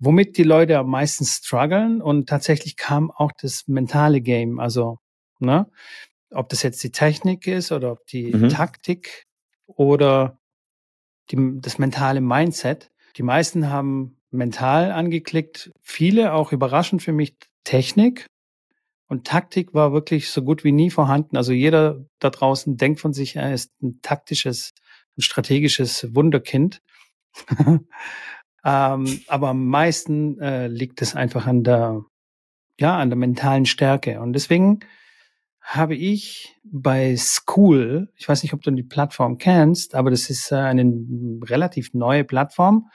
[0.00, 2.00] womit die Leute am meisten strugglen.
[2.00, 4.98] Und tatsächlich kam auch das mentale Game, also,
[5.38, 5.70] ne?
[6.30, 8.48] Ob das jetzt die Technik ist oder ob die mhm.
[8.48, 9.26] Taktik
[9.66, 10.37] oder
[11.30, 12.90] die, das mentale Mindset.
[13.16, 18.26] Die meisten haben mental angeklickt, viele auch überraschend für mich Technik.
[19.08, 21.36] Und Taktik war wirklich so gut wie nie vorhanden.
[21.36, 24.74] Also jeder da draußen denkt von sich, er ist ein taktisches,
[25.16, 26.82] ein strategisches Wunderkind.
[27.58, 27.86] ähm,
[28.64, 32.04] aber am meisten äh, liegt es einfach an der,
[32.78, 34.20] ja, an der mentalen Stärke.
[34.20, 34.80] Und deswegen
[35.68, 40.50] habe ich bei School, ich weiß nicht, ob du die Plattform kennst, aber das ist
[40.50, 40.90] äh, eine
[41.44, 42.88] relativ neue Plattform,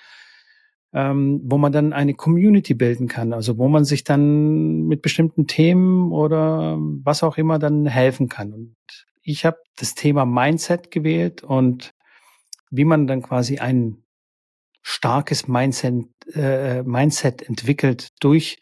[0.91, 5.45] ähm, wo man dann eine Community bilden kann, also wo man sich dann mit bestimmten
[5.45, 8.53] Themen oder was auch immer dann helfen kann.
[8.53, 8.76] Und
[9.21, 11.93] ich habe das Thema Mindset gewählt und
[12.71, 14.03] wie man dann quasi ein
[14.82, 18.59] starkes Mindset, äh, Mindset entwickelt durch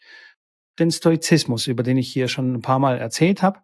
[0.78, 3.60] den Stoizismus, über den ich hier schon ein paar Mal erzählt habe.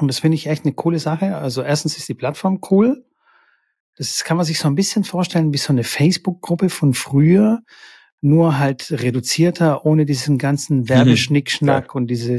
[0.00, 1.36] Und das finde ich echt eine coole Sache.
[1.36, 3.04] Also erstens ist die Plattform cool.
[3.96, 7.60] Das kann man sich so ein bisschen vorstellen wie so eine Facebook-Gruppe von früher,
[8.22, 10.88] nur halt reduzierter, ohne diesen ganzen mhm.
[10.88, 12.00] Werbeschnickschnack mhm.
[12.00, 12.36] und diese,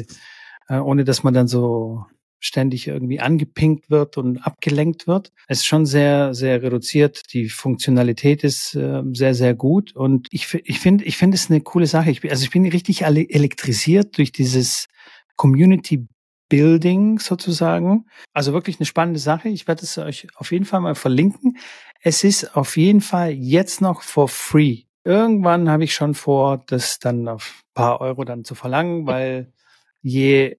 [0.68, 2.06] äh, ohne dass man dann so
[2.40, 5.32] ständig irgendwie angepinkt wird und abgelenkt wird.
[5.48, 7.32] Es ist schon sehr, sehr reduziert.
[7.34, 9.96] Die Funktionalität ist äh, sehr, sehr gut.
[9.96, 12.10] Und ich, ich finde, ich finde es eine coole Sache.
[12.10, 14.88] Ich, also ich bin richtig elektrisiert durch dieses
[15.36, 16.08] Community
[16.52, 18.06] Building sozusagen.
[18.34, 19.48] Also wirklich eine spannende Sache.
[19.48, 21.58] Ich werde es euch auf jeden Fall mal verlinken.
[22.02, 24.84] Es ist auf jeden Fall jetzt noch for free.
[25.06, 29.54] Irgendwann habe ich schon vor, das dann auf paar Euro dann zu verlangen, weil
[30.02, 30.58] je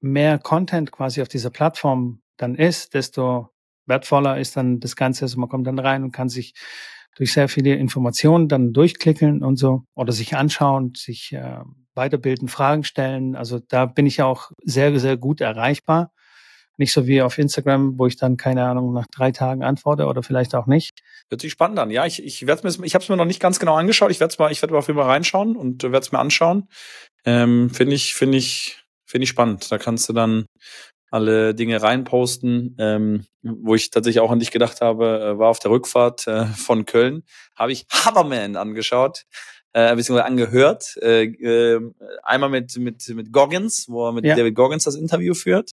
[0.00, 3.50] mehr Content quasi auf dieser Plattform dann ist, desto
[3.86, 5.26] wertvoller ist dann das Ganze.
[5.26, 6.54] Also man kommt dann rein und kann sich
[7.14, 11.60] durch sehr viele Informationen dann durchklicken und so oder sich anschauen, sich äh,
[11.94, 13.36] weiterbilden, Fragen stellen.
[13.36, 16.12] Also da bin ich ja auch sehr, sehr gut erreichbar.
[16.78, 20.22] Nicht so wie auf Instagram, wo ich dann, keine Ahnung, nach drei Tagen antworte oder
[20.22, 21.00] vielleicht auch nicht.
[21.28, 21.90] Hört sich spannend an.
[21.90, 24.10] Ja, ich, ich werde mir, ich habe es mir noch nicht ganz genau angeschaut.
[24.10, 26.68] Ich werde mal, ich werde mal auf jeden Fall reinschauen und werde es mir anschauen.
[27.24, 29.70] Ähm, finde ich, finde ich, finde ich spannend.
[29.70, 30.46] Da kannst du dann
[31.10, 32.74] alle Dinge reinposten.
[32.78, 36.46] Ähm, wo ich tatsächlich auch an dich gedacht habe, äh, war auf der Rückfahrt äh,
[36.46, 37.24] von Köln,
[37.56, 39.24] habe ich Haberman angeschaut.
[39.72, 40.96] Äh, beziehungsweise angehört.
[41.00, 41.80] Äh, äh,
[42.22, 44.36] einmal mit, mit, mit Goggins, wo er mit ja.
[44.36, 45.70] David Goggins das Interview führt.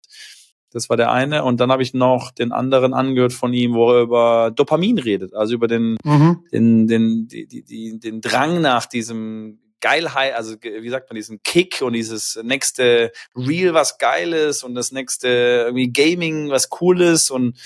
[0.71, 1.43] Das war der eine.
[1.43, 5.33] Und dann habe ich noch den anderen angehört von ihm, wo er über Dopamin redet.
[5.33, 6.43] Also über den, mhm.
[6.51, 11.41] den, den, die, die, die, den Drang nach diesem Geilheit, also wie sagt man, diesen
[11.41, 15.27] Kick und dieses nächste Real, was geil ist und das nächste
[15.65, 17.57] irgendwie Gaming, was cool ist und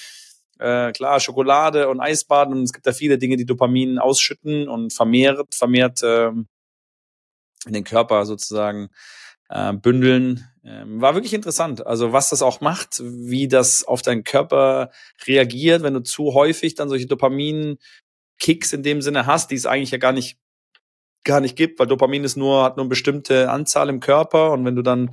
[0.64, 4.94] äh, klar, Schokolade und Eisbaden und es gibt da viele Dinge, die Dopamin ausschütten und
[4.94, 8.90] vermehrt, vermehrt äh, in den Körper sozusagen
[9.50, 10.48] äh, bündeln.
[10.64, 11.86] Ähm, war wirklich interessant.
[11.86, 14.92] Also was das auch macht, wie das auf deinen Körper
[15.28, 19.92] reagiert, wenn du zu häufig dann solche Dopamin-Kicks in dem Sinne hast, die es eigentlich
[19.92, 20.38] ja gar nicht
[21.26, 24.66] gar nicht gibt, weil Dopamin ist nur hat nur eine bestimmte Anzahl im Körper und
[24.66, 25.12] wenn du dann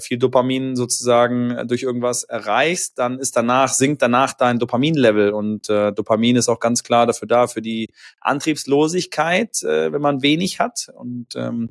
[0.00, 5.30] viel Dopamin sozusagen durch irgendwas erreichst, dann ist danach sinkt danach dein Dopaminlevel.
[5.30, 7.88] Und äh, Dopamin ist auch ganz klar dafür da für die
[8.20, 10.90] Antriebslosigkeit, äh, wenn man wenig hat.
[10.94, 11.70] Und ähm,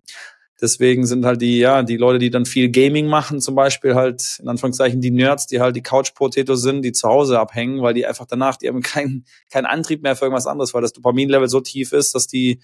[0.62, 4.40] Deswegen sind halt die, ja, die Leute, die dann viel Gaming machen, zum Beispiel halt,
[4.42, 8.06] in Anführungszeichen, die Nerds, die halt die Couch-Potato sind, die zu Hause abhängen, weil die
[8.06, 11.60] einfach danach, die haben keinen keinen Antrieb mehr für irgendwas anderes, weil das Dopaminlevel so
[11.60, 12.62] tief ist, dass die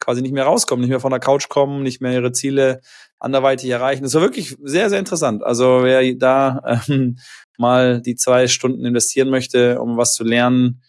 [0.00, 2.80] quasi nicht mehr rauskommen, nicht mehr von der Couch kommen, nicht mehr ihre Ziele
[3.18, 4.02] anderweitig erreichen.
[4.04, 5.42] Das war wirklich sehr, sehr interessant.
[5.42, 7.18] Also wer da ähm,
[7.58, 10.82] mal die zwei Stunden investieren möchte, um was zu lernen,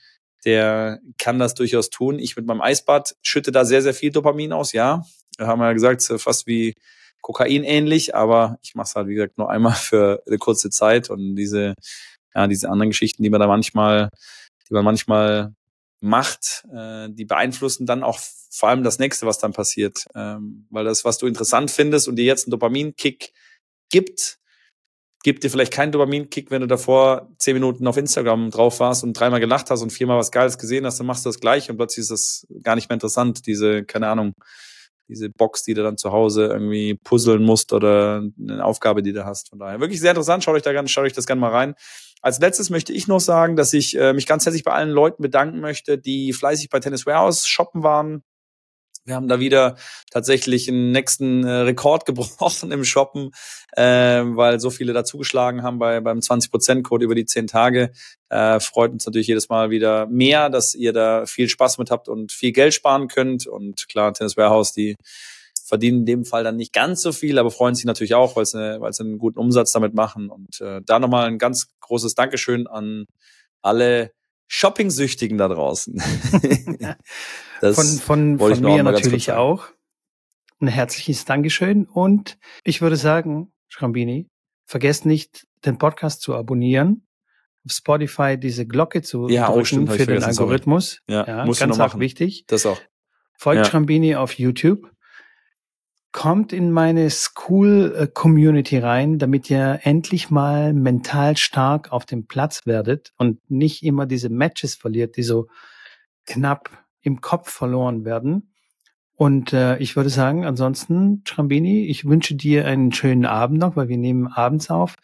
[0.46, 2.20] der kann das durchaus tun.
[2.20, 5.04] Ich mit meinem Eisbad schütte da sehr, sehr viel Dopamin aus, ja
[5.48, 6.74] haben wir ja gesagt, fast wie
[7.22, 11.10] Kokain ähnlich, aber ich mache es halt, wie gesagt, nur einmal für eine kurze Zeit
[11.10, 11.76] und diese,
[12.34, 14.10] ja, diese anderen Geschichten, die man da manchmal,
[14.70, 15.54] die man manchmal
[16.02, 18.20] macht, äh, die beeinflussen dann auch
[18.52, 20.06] vor allem das nächste, was dann passiert.
[20.16, 23.34] Ähm, weil das, was du interessant findest und dir jetzt einen Dopaminkick
[23.90, 24.40] gibt,
[25.24, 29.14] gibt dir vielleicht keinen Dopaminkick, wenn du davor zehn Minuten auf Instagram drauf warst und
[29.14, 31.78] dreimal gelacht hast und viermal was Geiles gesehen hast, dann machst du das gleich und
[31.78, 34.34] plötzlich ist das gar nicht mehr interessant, diese, keine Ahnung,
[35.10, 39.26] diese Box, die du dann zu Hause irgendwie puzzeln musst oder eine Aufgabe, die du
[39.26, 39.50] hast.
[39.50, 40.44] Von daher wirklich sehr interessant.
[40.44, 41.76] Schaut euch da gerne, schaut euch das gerne mal rein.
[42.22, 45.24] Als letztes möchte ich noch sagen, dass ich äh, mich ganz herzlich bei allen Leuten
[45.24, 48.24] bedanken möchte, die fleißig bei Tennis Warehouse shoppen waren,
[49.10, 49.76] wir haben da wieder
[50.12, 53.32] tatsächlich einen nächsten äh, Rekord gebrochen im Shoppen,
[53.74, 57.92] äh, weil so viele dazugeschlagen haben bei, beim 20%-Code über die 10 Tage.
[58.30, 62.08] Äh, freut uns natürlich jedes Mal wieder mehr, dass ihr da viel Spaß mit habt
[62.08, 63.48] und viel Geld sparen könnt.
[63.48, 64.96] Und klar, Tennis Warehouse, die
[65.66, 68.46] verdienen in dem Fall dann nicht ganz so viel, aber freuen sich natürlich auch, weil
[68.46, 70.30] sie, weil sie einen guten Umsatz damit machen.
[70.30, 73.06] Und äh, da nochmal ein ganz großes Dankeschön an
[73.62, 74.12] alle
[74.50, 76.02] Shopping-Süchtigen da draußen.
[77.62, 79.68] Von von, von mir natürlich auch.
[80.62, 81.86] Ein herzliches Dankeschön.
[81.86, 84.30] Und ich würde sagen, Schrambini,
[84.66, 87.06] vergesst nicht, den Podcast zu abonnieren,
[87.66, 91.02] auf Spotify diese Glocke zu ja, drücken stimmt, für den Algorithmus.
[91.10, 92.00] Ja, ja musst ganz machen.
[92.00, 92.46] wichtig.
[92.48, 92.80] Das auch.
[93.38, 93.66] Folgt ja.
[93.66, 94.90] Schrambini auf YouTube.
[96.12, 103.14] Kommt in meine School-Community rein, damit ihr endlich mal mental stark auf dem Platz werdet
[103.18, 105.48] und nicht immer diese Matches verliert, die so
[106.26, 106.70] knapp
[107.02, 108.54] im Kopf verloren werden.
[109.14, 113.90] Und äh, ich würde sagen, ansonsten, Trambini, ich wünsche dir einen schönen Abend noch, weil
[113.90, 114.96] wir nehmen abends auf.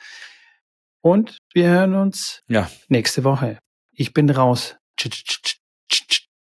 [1.02, 2.70] Und wir hören uns ja.
[2.88, 3.60] nächste Woche.
[3.92, 4.78] Ich bin raus.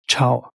[0.06, 0.50] Ciao.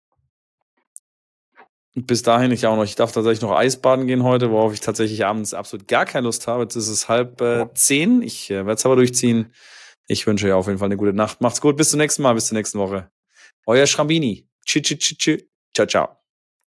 [2.05, 2.83] Bis dahin ich auch noch.
[2.83, 6.45] Ich darf tatsächlich noch Eisbaden gehen heute, worauf ich tatsächlich abends absolut gar keine Lust
[6.45, 6.63] habe.
[6.63, 8.21] Jetzt ist es halb äh, zehn.
[8.21, 9.51] Ich äh, werde es aber durchziehen.
[10.05, 11.41] Ich wünsche euch auf jeden Fall eine gute Nacht.
[11.41, 11.75] Macht's gut.
[11.75, 12.33] Bis zum nächsten Mal.
[12.35, 13.09] Bis zur nächsten Woche.
[13.65, 14.47] Euer Schrambini.
[14.63, 16.26] Ciao, ciao.